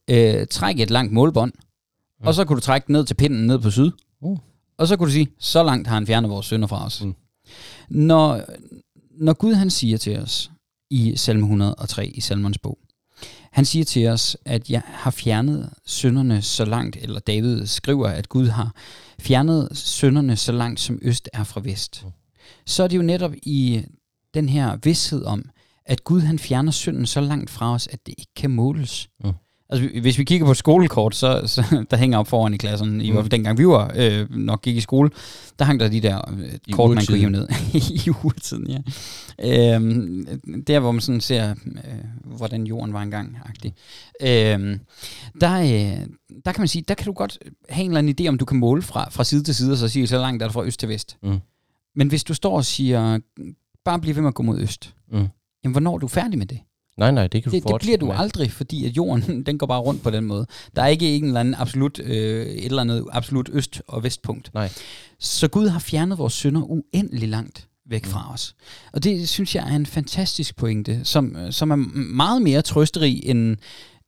øh, 0.10 0.48
trække 0.48 0.84
et 0.84 0.90
langt 0.90 1.14
målbånd, 1.14 1.54
mm. 1.54 2.28
og 2.28 2.34
så 2.34 2.46
kunne 2.46 2.56
du 2.56 2.62
trække 2.62 2.92
ned 2.92 3.06
til 3.06 3.16
pinden 3.16 3.48
ned 3.48 3.60
på 3.60 3.72
syd, 3.72 3.92
uh. 4.24 4.40
og 4.78 4.88
så 4.88 4.98
kunne 4.98 5.08
du 5.08 5.14
sige, 5.14 5.28
så 5.40 5.64
langt 5.64 5.88
har 5.88 5.96
han 5.96 6.08
fjernet 6.08 6.30
vores 6.30 6.46
synder 6.46 6.68
fra 6.68 6.86
os. 6.86 7.04
Mm. 7.04 7.16
Når, 7.90 8.42
når 9.12 9.34
Gud 9.34 9.54
han 9.54 9.70
siger 9.70 9.98
til 9.98 10.20
os 10.20 10.52
i 10.90 11.14
salme 11.16 11.42
103 11.44 12.08
i 12.08 12.22
salmons 12.22 12.58
bog, 12.58 12.78
han 13.52 13.66
siger 13.66 13.86
til 13.86 14.08
os, 14.08 14.38
at 14.46 14.70
jeg 14.70 14.82
har 14.86 15.12
fjernet 15.12 15.70
synderne 15.86 16.42
så 16.42 16.66
langt, 16.66 16.96
eller 16.96 17.20
David 17.20 17.66
skriver, 17.66 18.08
at 18.08 18.30
Gud 18.30 18.48
har 18.48 18.76
fjernet 19.20 19.70
synderne 19.74 20.36
så 20.36 20.52
langt, 20.52 20.80
som 20.80 21.00
øst 21.02 21.30
er 21.34 21.44
fra 21.44 21.62
vest. 21.62 22.04
Mm. 22.06 22.12
Så 22.66 22.84
er 22.84 22.88
det 22.88 22.98
jo 22.98 23.02
netop 23.02 23.34
i 23.44 23.86
den 24.34 24.50
her 24.50 24.78
vidsthed 24.84 25.26
om, 25.26 25.50
at 25.86 26.04
Gud 26.04 26.22
han 26.22 26.40
fjerner 26.40 26.72
synden 26.72 27.06
så 27.06 27.22
langt 27.22 27.50
fra 27.50 27.74
os, 27.74 27.88
at 27.88 28.06
det 28.06 28.16
ikke 28.18 28.34
kan 28.36 28.52
måles. 28.52 29.10
Mm. 29.24 29.32
Altså, 29.74 30.00
hvis 30.02 30.18
vi 30.18 30.24
kigger 30.24 30.46
på 30.46 30.52
et 30.52 30.58
skolekort, 30.58 31.16
så, 31.16 31.42
så 31.46 31.64
der 31.92 31.98
hænger 31.98 32.18
op 32.18 32.28
foran 32.28 32.54
i 32.54 32.58
klassen, 32.58 33.02
i 33.02 33.12
hvert 33.12 33.24
fald 33.24 33.32
dengang 33.32 33.58
vi 33.58 33.68
var, 33.68 33.92
øh, 33.96 34.36
nok 34.36 34.62
gik 34.62 34.76
i 34.76 34.80
skole, 34.80 35.10
der 35.60 35.66
hang 35.66 35.80
der 35.80 35.90
de 35.90 36.02
der 36.02 36.22
øh, 36.40 36.52
kort, 36.72 36.96
man 36.96 37.06
kunne 37.06 37.18
hive 37.18 37.30
ned. 37.30 37.48
I 38.06 38.10
uretiden, 38.10 38.68
ja. 38.70 38.80
Øhm, 39.76 40.42
der, 40.68 40.80
hvor 40.80 40.92
man 40.92 41.02
sådan 41.02 41.22
ser, 41.22 41.50
øh, 41.50 42.36
hvordan 42.38 42.68
jorden 42.68 42.94
var 42.94 43.02
engang. 43.02 43.38
Øhm, 44.22 44.80
der, 45.42 45.60
øh, 45.62 46.06
der 46.46 46.52
kan 46.52 46.62
man 46.62 46.68
sige, 46.68 46.84
der 46.88 46.94
kan 46.94 47.06
du 47.06 47.12
godt 47.12 47.40
have 47.70 47.84
en 47.86 47.92
eller 47.92 48.00
anden 48.00 48.16
idé, 48.22 48.28
om 48.30 48.38
du 48.38 48.46
kan 48.46 48.58
måle 48.58 48.82
fra, 48.82 49.10
fra 49.10 49.24
side 49.24 49.44
til 49.44 49.56
side, 49.56 49.72
og 49.72 49.78
så 49.78 49.88
sige, 49.88 50.08
så 50.08 50.18
langt 50.18 50.44
er 50.44 50.48
det 50.48 50.54
fra 50.54 50.64
øst 50.64 50.80
til 50.80 50.90
vest. 50.90 51.18
Mm. 51.24 51.40
Men 51.96 52.08
hvis 52.08 52.24
du 52.24 52.34
står 52.34 52.58
og 52.58 52.66
siger, 52.66 53.20
bare 53.86 54.00
bliv 54.00 54.16
ved 54.16 54.22
med 54.22 54.28
at 54.28 54.36
gå 54.36 54.44
mod 54.44 54.60
øst, 54.60 54.94
mm 55.12 55.28
jamen 55.64 55.74
hvornår 55.74 55.94
er 55.94 55.98
du 55.98 56.08
færdig 56.08 56.38
med 56.40 56.46
det? 56.46 56.60
Nej, 56.98 57.12
nej, 57.12 57.28
det 57.28 57.44
kan 57.44 57.52
du 57.52 57.56
det, 57.58 57.68
det 57.68 57.82
bliver 57.82 57.98
du 57.98 58.06
med. 58.06 58.16
aldrig, 58.18 58.52
fordi 58.52 58.86
at 58.86 58.98
jorden 58.98 59.44
den 59.46 59.58
går 59.58 59.68
bare 59.68 59.80
rundt 59.80 60.04
på 60.04 60.10
den 60.10 60.24
måde. 60.24 60.46
Der 60.76 60.82
er 60.82 60.88
ikke 60.88 61.16
en 61.16 61.26
eller 61.26 61.40
anden 61.40 61.56
absolut, 61.56 62.00
øh, 62.00 62.46
et 62.46 62.66
eller 62.66 62.82
andet 62.82 63.06
absolut 63.12 63.50
øst- 63.54 63.82
og 63.88 64.04
vestpunkt. 64.04 64.54
Nej. 64.54 64.70
Så 65.20 65.48
Gud 65.48 65.68
har 65.68 65.80
fjernet 65.80 66.18
vores 66.18 66.34
synder 66.34 66.62
uendelig 66.62 67.30
langt 67.30 67.68
væk 67.90 68.06
fra 68.06 68.28
mm. 68.28 68.34
os. 68.34 68.56
Og 68.94 69.04
det 69.04 69.30
synes 69.30 69.56
jeg 69.56 69.72
er 69.72 69.76
en 69.76 69.86
fantastisk 69.86 70.56
pointe, 70.56 71.00
som, 71.04 71.36
som 71.52 71.72
er 71.72 71.76
meget 72.16 72.42
mere 72.42 72.62
trøsterig, 72.62 73.26
end, 73.26 73.58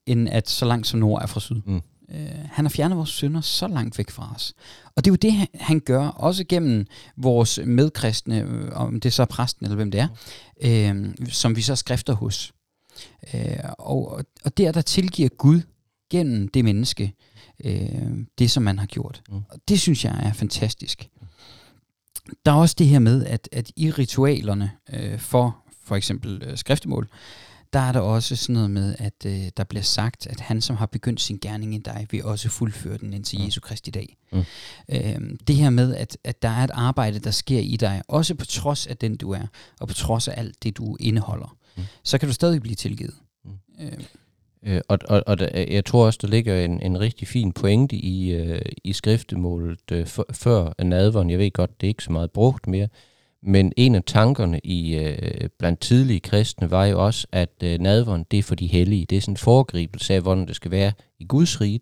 end 0.05 0.29
at 0.29 0.49
så 0.49 0.65
langt 0.65 0.87
som 0.87 0.99
nord 0.99 1.21
er 1.21 1.27
fra 1.27 1.39
syd. 1.39 1.61
Mm. 1.65 1.81
Øh, 2.11 2.29
han 2.51 2.65
har 2.65 2.69
fjernet 2.69 2.97
vores 2.97 3.09
synder 3.09 3.41
så 3.41 3.67
langt 3.67 3.97
væk 3.97 4.09
fra 4.09 4.33
os. 4.35 4.53
Og 4.95 5.05
det 5.05 5.11
er 5.11 5.11
jo 5.11 5.31
det, 5.31 5.47
han 5.53 5.79
gør, 5.79 6.07
også 6.07 6.43
gennem 6.49 6.85
vores 7.17 7.59
medkristne, 7.65 8.41
øh, 8.41 8.71
om 8.73 8.99
det 8.99 9.09
er 9.09 9.13
så 9.13 9.25
præsten 9.25 9.65
eller 9.65 9.75
hvem 9.75 9.91
det 9.91 9.99
er, 9.99 10.07
øh, 10.63 11.05
som 11.29 11.55
vi 11.55 11.61
så 11.61 11.75
skrifter 11.75 12.13
hos. 12.13 12.53
Øh, 13.33 13.57
og, 13.79 14.21
og 14.45 14.57
der, 14.57 14.71
der 14.71 14.81
tilgiver 14.81 15.29
Gud 15.29 15.61
gennem 16.09 16.47
det 16.47 16.65
menneske, 16.65 17.13
øh, 17.63 18.25
det 18.39 18.51
som 18.51 18.63
man 18.63 18.79
har 18.79 18.85
gjort. 18.85 19.21
Mm. 19.29 19.35
Og 19.49 19.59
det 19.67 19.79
synes 19.79 20.05
jeg 20.05 20.19
er 20.23 20.33
fantastisk. 20.33 21.09
Der 22.45 22.51
er 22.51 22.55
også 22.55 22.75
det 22.77 22.87
her 22.87 22.99
med, 22.99 23.25
at, 23.25 23.49
at 23.51 23.71
i 23.75 23.91
ritualerne 23.91 24.71
øh, 24.93 25.19
for 25.19 25.57
for 25.83 25.95
eksempel 25.95 26.43
øh, 26.45 26.57
skriftemål, 26.57 27.09
der 27.73 27.79
er 27.79 27.91
der 27.91 27.99
også 27.99 28.35
sådan 28.35 28.53
noget 28.53 28.71
med, 28.71 28.95
at 28.99 29.25
øh, 29.25 29.49
der 29.57 29.63
bliver 29.63 29.83
sagt, 29.83 30.27
at 30.27 30.39
han, 30.39 30.61
som 30.61 30.75
har 30.75 30.85
begyndt 30.85 31.21
sin 31.21 31.37
gerning 31.41 31.75
i 31.75 31.77
dig, 31.77 32.07
vil 32.11 32.25
også 32.25 32.49
fuldføre 32.49 32.97
den 32.97 33.13
indtil 33.13 33.39
mm. 33.39 33.45
Jesu 33.45 33.61
Kristi 33.61 33.91
dag. 33.91 34.17
Mm. 34.31 34.43
Øhm, 34.89 35.37
det 35.37 35.55
her 35.55 35.69
med, 35.69 35.95
at, 35.95 36.17
at 36.23 36.41
der 36.41 36.49
er 36.49 36.63
et 36.63 36.71
arbejde, 36.73 37.19
der 37.19 37.31
sker 37.31 37.59
i 37.59 37.75
dig, 37.75 38.01
også 38.07 38.35
på 38.35 38.45
trods 38.45 38.87
af 38.87 38.97
den 38.97 39.17
du 39.17 39.31
er, 39.31 39.47
og 39.79 39.87
på 39.87 39.93
trods 39.93 40.27
af 40.27 40.33
alt 40.37 40.63
det, 40.63 40.77
du 40.77 40.97
indeholder, 40.99 41.57
mm. 41.77 41.83
så 42.03 42.17
kan 42.17 42.27
du 42.29 42.33
stadig 42.33 42.61
blive 42.61 42.75
tilgivet. 42.75 43.15
Mm. 43.45 43.51
Øhm. 43.81 44.03
Øh, 44.65 44.81
og 44.87 44.99
og, 45.09 45.23
og 45.27 45.39
der, 45.39 45.65
jeg 45.69 45.85
tror 45.85 46.05
også, 46.05 46.19
der 46.21 46.27
ligger 46.27 46.65
en, 46.65 46.81
en 46.81 46.99
rigtig 46.99 47.27
fin 47.27 47.51
pointe 47.51 47.95
i, 47.95 48.31
øh, 48.31 48.61
i 48.83 48.93
skriftemålet 48.93 49.91
øh, 49.91 50.07
for, 50.07 50.25
før 50.31 50.83
nadveren. 50.83 51.29
Jeg 51.29 51.39
ved 51.39 51.51
godt, 51.51 51.81
det 51.81 51.87
er 51.87 51.89
ikke 51.89 52.03
så 52.03 52.11
meget 52.11 52.31
brugt 52.31 52.67
mere, 52.67 52.87
men 53.43 53.73
en 53.77 53.95
af 53.95 54.03
tankerne 54.03 54.59
i 54.63 54.95
øh, 54.95 55.49
blandt 55.59 55.79
tidlige 55.79 56.19
kristne 56.19 56.71
var 56.71 56.85
jo 56.85 57.05
også, 57.05 57.27
at 57.31 57.53
øh, 57.63 57.79
nadveren, 57.79 58.25
det 58.31 58.39
er 58.39 58.43
for 58.43 58.55
de 58.55 58.67
hellige. 58.67 59.05
Det 59.05 59.17
er 59.17 59.21
sådan 59.21 59.33
en 59.33 59.37
foregribelse 59.37 60.13
af, 60.13 60.21
hvordan 60.21 60.47
det 60.47 60.55
skal 60.55 60.71
være 60.71 60.91
i 61.19 61.25
Guds 61.25 61.61
rige. 61.61 61.79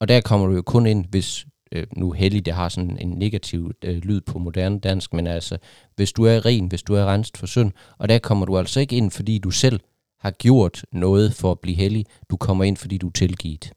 Og 0.00 0.08
der 0.08 0.20
kommer 0.20 0.46
du 0.46 0.54
jo 0.54 0.62
kun 0.62 0.86
ind, 0.86 1.04
hvis 1.10 1.46
øh, 1.72 1.86
nu 1.96 2.12
hellig, 2.12 2.46
det 2.46 2.54
har 2.54 2.68
sådan 2.68 2.98
en 3.00 3.08
negativ 3.08 3.70
øh, 3.84 3.96
lyd 3.96 4.20
på 4.20 4.38
moderne 4.38 4.80
dansk, 4.80 5.12
men 5.12 5.26
altså, 5.26 5.58
hvis 5.96 6.12
du 6.12 6.24
er 6.24 6.46
ren, 6.46 6.66
hvis 6.66 6.82
du 6.82 6.94
er 6.94 7.04
renset 7.04 7.36
for 7.36 7.46
synd, 7.46 7.72
og 7.98 8.08
der 8.08 8.18
kommer 8.18 8.46
du 8.46 8.58
altså 8.58 8.80
ikke 8.80 8.96
ind, 8.96 9.10
fordi 9.10 9.38
du 9.38 9.50
selv 9.50 9.80
har 10.20 10.30
gjort 10.30 10.84
noget 10.92 11.34
for 11.34 11.50
at 11.50 11.60
blive 11.60 11.76
hellig. 11.76 12.06
Du 12.30 12.36
kommer 12.36 12.64
ind, 12.64 12.76
fordi 12.76 12.98
du 12.98 13.06
er 13.06 13.12
tilgivet. 13.12 13.72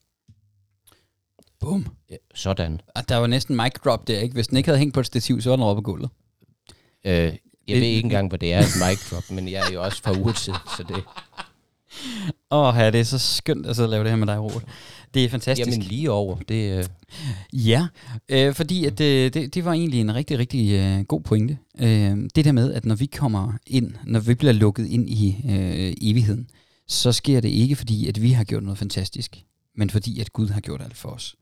Bum. 1.59 1.85
Ja, 2.09 2.15
sådan. 2.35 2.81
Og 2.95 3.09
der 3.09 3.17
var 3.17 3.27
næsten 3.27 3.55
mic 3.55 3.71
drop 3.85 4.07
der, 4.07 4.19
ikke? 4.19 4.33
Hvis 4.33 4.47
den 4.47 4.57
ikke 4.57 4.67
havde 4.67 4.79
hængt 4.79 4.93
på 4.93 4.99
et 4.99 5.05
stativ, 5.05 5.41
så 5.41 5.49
var 5.49 5.55
den 5.55 5.65
oppe 5.65 5.81
på 5.81 5.83
gulvet. 5.83 6.09
Øh, 7.05 7.13
jeg 7.13 7.33
det, 7.67 7.81
ved 7.81 7.87
ikke 7.87 8.05
engang, 8.05 8.29
hvad 8.29 8.39
det 8.39 8.53
er, 8.53 8.59
et 8.59 8.89
mic 8.89 9.09
drop, 9.11 9.31
men 9.31 9.47
jeg 9.47 9.67
er 9.67 9.73
jo 9.73 9.83
også 9.83 10.01
fra 10.03 10.11
urtid, 10.11 10.53
så 10.77 10.83
det... 10.87 11.03
Åh, 12.51 12.67
oh, 12.67 12.75
ja, 12.77 12.91
det 12.91 12.99
er 12.99 13.03
så 13.03 13.19
skønt 13.19 13.65
at 13.65 13.75
sidde 13.75 13.85
og 13.85 13.91
lave 13.91 14.03
det 14.03 14.11
her 14.11 14.17
med 14.17 14.27
dig, 14.27 14.39
Robert. 14.39 14.63
Det 15.13 15.25
er 15.25 15.29
fantastisk. 15.29 15.67
Jamen 15.67 15.81
lige 15.81 16.11
over. 16.11 16.37
Det, 16.49 16.77
øh... 16.77 16.85
Ja, 17.53 17.87
øh, 18.29 18.53
fordi 18.53 18.85
at, 18.85 19.01
øh, 19.01 19.33
det, 19.33 19.55
det 19.55 19.65
var 19.65 19.73
egentlig 19.73 20.01
en 20.01 20.15
rigtig, 20.15 20.39
rigtig 20.39 20.71
øh, 20.71 21.03
god 21.03 21.21
pointe. 21.21 21.57
Øh, 21.79 22.17
det 22.35 22.45
der 22.45 22.51
med, 22.51 22.73
at 22.73 22.85
når 22.85 22.95
vi 22.95 23.05
kommer 23.05 23.53
ind, 23.67 23.93
når 24.03 24.19
vi 24.19 24.35
bliver 24.35 24.53
lukket 24.53 24.87
ind 24.87 25.09
i 25.09 25.37
øh, 25.49 25.93
evigheden, 26.01 26.47
så 26.87 27.11
sker 27.11 27.39
det 27.39 27.49
ikke 27.49 27.75
fordi, 27.75 28.07
at 28.07 28.21
vi 28.21 28.31
har 28.31 28.43
gjort 28.43 28.63
noget 28.63 28.77
fantastisk, 28.77 29.43
men 29.75 29.89
fordi, 29.89 30.19
at 30.19 30.33
Gud 30.33 30.47
har 30.47 30.61
gjort 30.61 30.81
alt 30.81 30.97
for 30.97 31.09
os. 31.09 31.35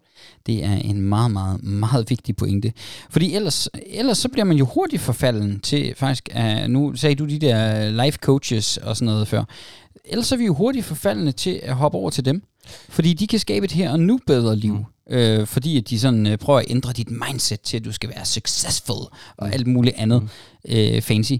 Det 0.45 0.63
er 0.63 0.73
en 0.73 1.01
meget, 1.01 1.31
meget, 1.31 1.63
meget 1.63 2.09
vigtig 2.09 2.35
pointe. 2.35 2.73
Fordi 3.09 3.35
ellers, 3.35 3.69
ellers 3.85 4.17
så 4.17 4.29
bliver 4.29 4.45
man 4.45 4.57
jo 4.57 4.65
hurtigt 4.65 5.01
forfalden 5.01 5.59
til 5.59 5.93
faktisk, 5.95 6.29
uh, 6.35 6.67
nu 6.69 6.95
sagde 6.95 7.15
du 7.15 7.25
de 7.25 7.39
der 7.39 7.89
life 8.03 8.17
coaches 8.17 8.77
og 8.77 8.95
sådan 8.95 9.05
noget 9.05 9.27
før, 9.27 9.43
ellers 10.05 10.31
er 10.31 10.37
vi 10.37 10.45
jo 10.45 10.53
hurtigt 10.53 10.85
forfaldende 10.85 11.31
til 11.31 11.59
at 11.63 11.75
hoppe 11.75 11.97
over 11.97 12.09
til 12.09 12.25
dem. 12.25 12.43
Fordi 12.89 13.13
de 13.13 13.27
kan 13.27 13.39
skabe 13.39 13.65
et 13.65 13.71
her 13.71 13.91
og 13.91 13.99
nu 13.99 14.19
bedre 14.27 14.55
liv. 14.55 14.73
Mm. 14.73 15.15
Øh, 15.15 15.47
fordi 15.47 15.77
at 15.77 15.89
de 15.89 15.99
sådan 15.99 16.27
øh, 16.27 16.37
prøver 16.37 16.59
at 16.59 16.65
ændre 16.69 16.93
dit 16.93 17.11
mindset 17.11 17.61
til, 17.61 17.77
at 17.77 17.85
du 17.85 17.91
skal 17.91 18.09
være 18.09 18.25
successful 18.25 18.97
og 19.37 19.47
mm. 19.47 19.53
alt 19.53 19.67
muligt 19.67 19.95
andet 19.97 20.21
mm. 20.21 20.29
øh, 20.69 21.01
fancy. 21.01 21.33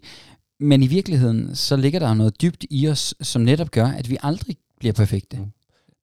Men 0.60 0.84
i 0.84 0.88
virkeligheden, 0.88 1.56
så 1.56 1.76
ligger 1.76 2.00
der 2.00 2.14
noget 2.14 2.42
dybt 2.42 2.66
i 2.70 2.88
os, 2.88 3.16
som 3.22 3.42
netop 3.42 3.72
gør, 3.72 3.88
at 3.88 4.10
vi 4.10 4.18
aldrig 4.24 4.58
bliver 4.80 4.94
perfekte. 4.94 5.38
Mm. 5.38 5.46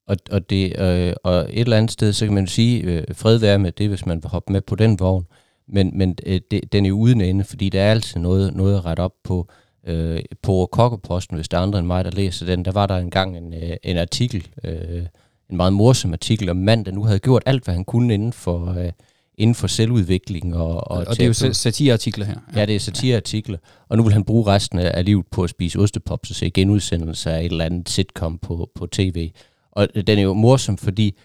Og, 0.07 0.17
og, 0.31 0.49
det, 0.49 0.79
øh, 0.79 1.13
og 1.23 1.39
et 1.39 1.59
eller 1.59 1.77
andet 1.77 1.91
sted, 1.91 2.13
så 2.13 2.25
kan 2.25 2.33
man 2.33 2.47
sige, 2.47 2.81
øh, 2.81 3.03
fred 3.13 3.37
være 3.37 3.59
med 3.59 3.71
det, 3.71 3.89
hvis 3.89 4.05
man 4.05 4.23
vil 4.23 4.29
hoppe 4.29 4.53
med 4.53 4.61
på 4.61 4.75
den 4.75 4.99
vogn. 4.99 5.25
Men, 5.67 5.97
men 5.97 6.15
øh, 6.25 6.41
det, 6.51 6.71
den 6.71 6.85
er 6.85 6.89
jo 6.89 6.97
uden 6.97 7.21
ende, 7.21 7.43
fordi 7.43 7.69
der 7.69 7.81
er 7.81 7.91
altid 7.91 8.19
noget, 8.19 8.55
noget 8.55 8.77
at 8.77 8.85
rette 8.85 9.01
op 9.01 9.13
på. 9.23 9.47
Øh, 9.87 10.19
på 10.41 10.69
Kokkeposten, 10.71 11.35
hvis 11.35 11.49
der 11.49 11.57
er 11.57 11.61
andre 11.61 11.79
end 11.79 11.87
mig, 11.87 12.05
der 12.05 12.11
læser 12.11 12.45
den, 12.45 12.65
der 12.65 12.71
var 12.71 12.87
der 12.87 12.97
engang 12.97 13.37
en, 13.37 13.53
øh, 13.53 13.77
en 13.83 13.97
artikel, 13.97 14.47
øh, 14.63 15.05
en 15.49 15.57
meget 15.57 15.73
morsom 15.73 16.13
artikel 16.13 16.49
om 16.49 16.57
mand, 16.57 16.85
der 16.85 16.91
nu 16.91 17.03
havde 17.03 17.19
gjort 17.19 17.43
alt, 17.45 17.63
hvad 17.63 17.73
han 17.73 17.85
kunne 17.85 18.13
inden 18.13 18.33
for, 18.33 18.79
øh, 18.79 18.91
inden 19.37 19.55
for 19.55 19.67
selvudvikling. 19.67 20.55
Og, 20.55 20.91
og, 20.91 20.97
og 21.07 21.17
det 21.17 21.21
er 21.21 21.47
jo 21.47 21.53
satireartikler 21.53 22.25
her. 22.25 22.35
Ja, 22.53 22.59
ja 22.59 22.65
det 22.65 22.75
er 22.75 22.79
satireartikler. 22.79 23.57
Og 23.89 23.97
nu 23.97 24.03
vil 24.03 24.13
han 24.13 24.23
bruge 24.23 24.45
resten 24.47 24.79
af 24.79 25.05
livet 25.05 25.25
på 25.31 25.43
at 25.43 25.49
spise 25.49 25.79
ostepops 25.79 26.29
og 26.29 26.35
se 26.35 26.49
genudsendelser 26.49 27.31
af 27.31 27.39
et 27.39 27.51
eller 27.51 27.65
andet 27.65 27.89
sitcom 27.89 28.37
på, 28.37 28.69
på 28.75 28.87
tv. 28.87 29.31
Og 29.71 29.87
den 30.07 30.17
er 30.19 30.23
jo 30.23 30.33
morsom, 30.33 30.77
fordi 30.77 31.17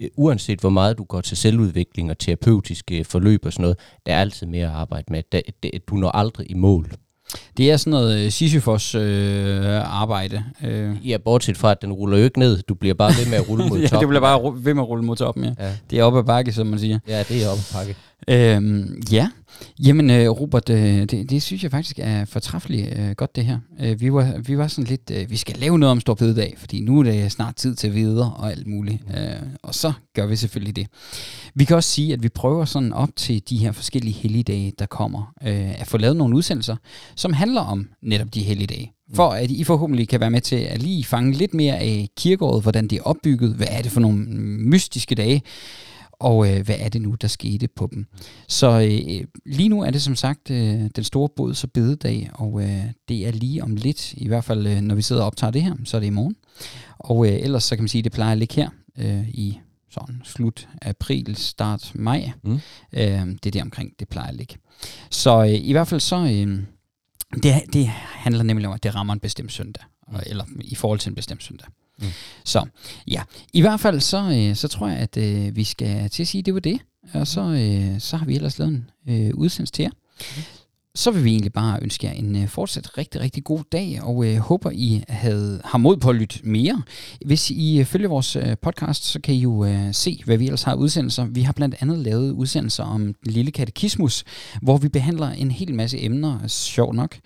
øh, 0.00 0.08
uanset 0.16 0.60
hvor 0.60 0.70
meget 0.70 0.98
du 0.98 1.04
går 1.04 1.20
til 1.20 1.36
selvudvikling 1.36 2.10
og 2.10 2.18
terapeutiske 2.18 3.04
forløb 3.04 3.46
og 3.46 3.52
sådan 3.52 3.62
noget, 3.62 3.78
der 4.06 4.14
er 4.14 4.20
altid 4.20 4.46
mere 4.46 4.66
at 4.66 4.72
arbejde 4.72 5.04
med. 5.10 5.22
du 5.88 5.96
når 5.96 6.10
aldrig 6.10 6.50
i 6.50 6.54
mål. 6.54 6.92
Det 7.56 7.70
er 7.70 7.76
sådan 7.76 7.90
noget 7.90 8.24
øh, 8.24 8.30
Sisyfos 8.32 8.94
øh, 8.94 10.00
arbejde. 10.00 10.44
Øh. 10.64 11.08
Ja, 11.08 11.16
bortset 11.16 11.56
fra, 11.56 11.70
at 11.70 11.82
den 11.82 11.92
ruller 11.92 12.18
jo 12.18 12.24
ikke 12.24 12.38
ned. 12.38 12.62
Du 12.62 12.74
bliver 12.74 12.94
bare 12.94 13.12
ved 13.18 13.26
med 13.30 13.38
at 13.38 13.48
rulle 13.48 13.64
mod 13.68 13.78
toppen. 13.78 13.90
ja, 13.92 13.98
det 14.00 14.08
bliver 14.08 14.20
bare 14.20 14.52
ved 14.64 14.74
med 14.74 14.82
at 14.82 14.88
rulle 14.88 15.04
mod 15.04 15.16
toppen, 15.16 15.44
ja. 15.44 15.50
ja. 15.58 15.72
Det 15.90 15.98
er 15.98 16.04
oppe 16.04 16.18
ad 16.18 16.24
bakke, 16.24 16.52
som 16.52 16.66
man 16.66 16.78
siger. 16.78 16.98
Ja, 17.08 17.22
det 17.28 17.44
er 17.44 17.48
oppe 17.48 17.62
ad 17.72 17.78
bakke. 17.78 17.96
Øhm, 18.28 19.02
ja, 19.12 19.30
jamen 19.78 20.10
øh, 20.10 20.28
Robert, 20.28 20.70
øh, 20.70 21.00
det, 21.00 21.30
det 21.30 21.42
synes 21.42 21.62
jeg 21.62 21.70
faktisk 21.70 21.98
er 21.98 22.24
fortræffeligt 22.24 22.98
øh, 22.98 23.10
godt 23.10 23.36
det 23.36 23.44
her. 23.44 23.58
Øh, 23.80 24.00
vi, 24.00 24.12
var, 24.12 24.38
vi 24.46 24.58
var 24.58 24.68
sådan 24.68 24.84
lidt, 24.84 25.10
øh, 25.10 25.30
vi 25.30 25.36
skal 25.36 25.56
lave 25.58 25.78
noget 25.78 25.90
om 25.90 26.00
Stor 26.00 26.14
Bededag, 26.14 26.54
fordi 26.56 26.80
nu 26.80 26.98
er 26.98 27.02
det 27.02 27.32
snart 27.32 27.56
tid 27.56 27.74
til 27.74 27.94
videre 27.94 28.32
og 28.36 28.50
alt 28.50 28.66
muligt. 28.66 29.02
Øh, 29.16 29.48
og 29.62 29.74
så 29.74 29.92
gør 30.14 30.26
vi 30.26 30.36
selvfølgelig 30.36 30.76
det. 30.76 30.86
Vi 31.54 31.64
kan 31.64 31.76
også 31.76 31.90
sige, 31.90 32.12
at 32.12 32.22
vi 32.22 32.28
prøver 32.28 32.64
sådan 32.64 32.92
op 32.92 33.10
til 33.16 33.42
de 33.48 33.56
her 33.56 33.72
forskellige 33.72 34.14
helligdage, 34.14 34.72
der 34.78 34.86
kommer, 34.86 35.32
øh, 35.42 35.80
at 35.80 35.86
få 35.86 35.98
lavet 35.98 36.16
nogle 36.16 36.36
udsendelser, 36.36 36.76
som 37.16 37.32
handler 37.32 37.60
om 37.60 37.88
netop 38.02 38.34
de 38.34 38.42
helligdage. 38.42 38.92
For 39.14 39.28
at 39.28 39.50
I 39.50 39.64
forhåbentlig 39.64 40.08
kan 40.08 40.20
være 40.20 40.30
med 40.30 40.40
til 40.40 40.56
at 40.56 40.82
lige 40.82 41.04
fange 41.04 41.32
lidt 41.32 41.54
mere 41.54 41.78
af 41.78 42.08
kirkeåret, 42.16 42.62
hvordan 42.62 42.88
det 42.88 42.98
er 42.98 43.02
opbygget, 43.02 43.54
hvad 43.54 43.66
er 43.70 43.82
det 43.82 43.92
for 43.92 44.00
nogle 44.00 44.18
mystiske 44.58 45.14
dage, 45.14 45.42
og 46.20 46.50
øh, 46.50 46.64
hvad 46.64 46.76
er 46.78 46.88
det 46.88 47.02
nu, 47.02 47.14
der 47.14 47.28
skete 47.28 47.68
på 47.68 47.88
dem. 47.92 48.06
Så 48.48 48.80
øh, 48.80 49.26
lige 49.46 49.68
nu 49.68 49.82
er 49.82 49.90
det 49.90 50.02
som 50.02 50.16
sagt 50.16 50.50
øh, 50.50 50.90
den 50.96 51.04
store 51.04 51.28
bods- 51.36 51.64
og 51.64 51.72
bededag, 51.72 52.30
og 52.34 52.62
øh, 52.62 52.84
det 53.08 53.26
er 53.26 53.30
lige 53.30 53.62
om 53.62 53.76
lidt, 53.76 54.12
i 54.12 54.28
hvert 54.28 54.44
fald 54.44 54.66
øh, 54.66 54.80
når 54.80 54.94
vi 54.94 55.02
sidder 55.02 55.22
og 55.22 55.26
optager 55.26 55.50
det 55.50 55.62
her, 55.62 55.74
så 55.84 55.96
er 55.96 56.00
det 56.00 56.06
i 56.06 56.10
morgen. 56.10 56.36
Og 56.98 57.26
øh, 57.26 57.32
ellers 57.32 57.64
så 57.64 57.76
kan 57.76 57.82
man 57.82 57.88
sige, 57.88 58.00
at 58.00 58.04
det 58.04 58.12
plejer 58.12 58.32
at 58.32 58.38
ligge 58.38 58.54
her 58.54 58.70
øh, 58.98 59.28
i 59.28 59.58
sådan 59.90 60.20
slut 60.24 60.68
april, 60.82 61.36
start 61.36 61.92
maj. 61.94 62.30
Mm. 62.44 62.60
Øh, 62.92 63.26
det 63.42 63.46
er 63.46 63.50
der 63.50 63.62
omkring, 63.62 63.92
det 63.98 64.08
plejer 64.08 64.28
at 64.28 64.34
ligge. 64.34 64.56
Så 65.10 65.42
øh, 65.42 65.50
i 65.50 65.72
hvert 65.72 65.88
fald 65.88 66.00
så, 66.00 66.16
øh, 66.16 66.62
det, 67.42 67.54
det 67.72 67.86
handler 67.86 68.42
nemlig 68.42 68.68
om, 68.68 68.74
at 68.74 68.82
det 68.82 68.94
rammer 68.94 69.12
en 69.12 69.20
bestemt 69.20 69.52
søndag, 69.52 69.84
eller 70.26 70.44
i 70.60 70.74
forhold 70.74 70.98
til 70.98 71.08
en 71.08 71.14
bestemt 71.14 71.42
søndag. 71.42 71.68
Mm. 71.98 72.06
Så 72.44 72.66
ja, 73.06 73.22
i 73.52 73.60
hvert 73.60 73.80
fald 73.80 74.00
så, 74.00 74.18
øh, 74.18 74.56
så 74.56 74.68
tror 74.68 74.88
jeg, 74.88 74.98
at 74.98 75.16
øh, 75.16 75.56
vi 75.56 75.64
skal 75.64 76.10
til 76.10 76.22
at 76.22 76.28
sige, 76.28 76.38
at 76.38 76.46
det 76.46 76.54
var 76.54 76.60
det. 76.60 76.80
Og 77.14 77.26
så, 77.26 77.40
øh, 77.40 78.00
så 78.00 78.16
har 78.16 78.26
vi 78.26 78.34
ellers 78.34 78.58
lavet 78.58 78.74
en 78.74 78.90
øh, 79.08 79.34
udsendelse 79.34 79.72
til 79.72 79.82
jer. 79.82 79.90
Mm 80.36 80.57
så 80.98 81.10
vil 81.10 81.24
vi 81.24 81.30
egentlig 81.30 81.52
bare 81.52 81.78
ønske 81.82 82.06
jer 82.06 82.12
en 82.12 82.36
øh, 82.36 82.48
fortsat 82.48 82.98
rigtig, 82.98 83.20
rigtig 83.20 83.44
god 83.44 83.60
dag, 83.72 83.98
og 84.02 84.26
øh, 84.26 84.36
håber, 84.36 84.70
I 84.70 85.04
havde, 85.08 85.60
har 85.64 85.78
mod 85.78 85.96
på 85.96 86.10
at 86.10 86.16
lytte 86.16 86.38
mere. 86.42 86.82
Hvis 87.26 87.50
I 87.50 87.78
øh, 87.78 87.84
følger 87.84 88.08
vores 88.08 88.36
øh, 88.36 88.56
podcast, 88.62 89.04
så 89.04 89.20
kan 89.20 89.34
I 89.34 89.38
jo 89.38 89.64
øh, 89.64 89.94
se, 89.94 90.22
hvad 90.24 90.36
vi 90.36 90.44
ellers 90.44 90.62
har 90.62 90.74
udsendelser. 90.74 91.24
Vi 91.24 91.42
har 91.42 91.52
blandt 91.52 91.74
andet 91.80 91.98
lavet 91.98 92.30
udsendelser 92.30 92.84
om 92.84 93.00
den 93.00 93.32
lille 93.32 93.50
katekismus, 93.50 94.24
hvor 94.62 94.76
vi 94.76 94.88
behandler 94.88 95.30
en 95.30 95.50
hel 95.50 95.74
masse 95.74 96.04
emner, 96.04 96.38
sjov 96.46 96.94
nok, 96.94 97.16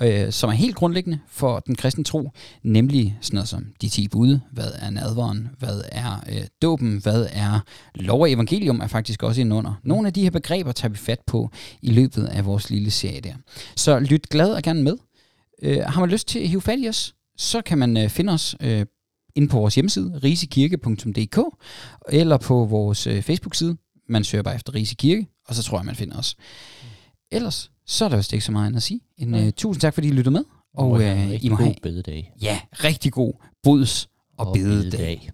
øh, 0.00 0.32
som 0.32 0.50
er 0.50 0.54
helt 0.54 0.74
grundlæggende 0.76 1.18
for 1.30 1.58
den 1.58 1.74
kristne 1.74 2.04
tro, 2.04 2.30
nemlig 2.62 3.18
sådan 3.20 3.36
noget 3.36 3.48
som 3.48 3.66
de 3.80 3.88
10 3.88 4.08
bud, 4.08 4.38
hvad 4.52 4.70
er 4.78 4.90
nadveren, 4.90 5.48
hvad 5.58 5.80
er 5.92 6.24
øh, 6.28 6.42
dåben, 6.62 6.98
hvad 7.02 7.26
er 7.32 7.60
lov 7.94 8.20
og 8.20 8.32
evangelium, 8.32 8.80
er 8.80 8.86
faktisk 8.86 9.22
også 9.22 9.40
indunder. 9.40 9.80
Nogle 9.82 10.06
af 10.06 10.12
de 10.12 10.22
her 10.22 10.30
begreber 10.30 10.72
tager 10.72 10.92
vi 10.92 10.98
fat 10.98 11.20
på 11.26 11.50
i 11.82 11.90
løbet 11.90 12.24
af 12.24 12.46
vores 12.46 12.70
lille 12.70 12.90
serie 12.90 13.17
der. 13.20 13.34
Så 13.76 13.98
lyt 13.98 14.28
glad 14.28 14.50
og 14.50 14.62
gerne 14.62 14.82
med. 14.82 14.96
Øh, 15.62 15.80
har 15.80 16.00
man 16.00 16.08
lyst 16.08 16.28
til 16.28 16.38
at 16.38 16.48
hive 16.48 16.60
fat 16.60 16.78
i 16.78 16.88
os, 16.88 17.14
så 17.36 17.62
kan 17.62 17.78
man 17.78 17.96
øh, 17.96 18.08
finde 18.08 18.32
os 18.32 18.56
øh, 18.60 18.86
inde 19.34 19.48
på 19.48 19.58
vores 19.58 19.74
hjemmeside, 19.74 20.20
risekirke.dk, 20.24 21.38
eller 22.08 22.36
på 22.36 22.64
vores 22.64 23.06
øh, 23.06 23.22
Facebook-side. 23.22 23.76
Man 24.08 24.24
søger 24.24 24.42
bare 24.42 24.54
efter 24.54 24.74
Rise 24.74 24.94
Kirke, 24.94 25.26
og 25.48 25.54
så 25.54 25.62
tror 25.62 25.78
jeg, 25.78 25.86
man 25.86 25.94
finder 25.94 26.16
os. 26.18 26.36
Ellers, 27.32 27.70
så 27.86 28.04
er 28.04 28.08
der 28.08 28.16
vist 28.16 28.32
ikke 28.32 28.44
så 28.44 28.52
meget 28.52 28.66
andet 28.66 28.76
at 28.76 28.82
sige. 28.82 29.00
En, 29.18 29.34
øh, 29.34 29.52
tusind 29.52 29.80
tak, 29.80 29.94
fordi 29.94 30.08
I 30.08 30.10
lyttede 30.10 30.30
med. 30.30 30.44
Og, 30.74 30.90
og 30.90 31.02
øh, 31.02 31.44
I 31.44 31.48
må 31.48 31.56
have... 31.56 31.68
god 31.68 31.74
bededag. 31.82 32.32
Ja, 32.42 32.60
rigtig 32.72 33.12
god 33.12 33.32
bods- 33.62 34.06
og, 34.38 34.46
og 34.46 34.54
bededag. 34.54 34.90
bededag. 34.90 35.30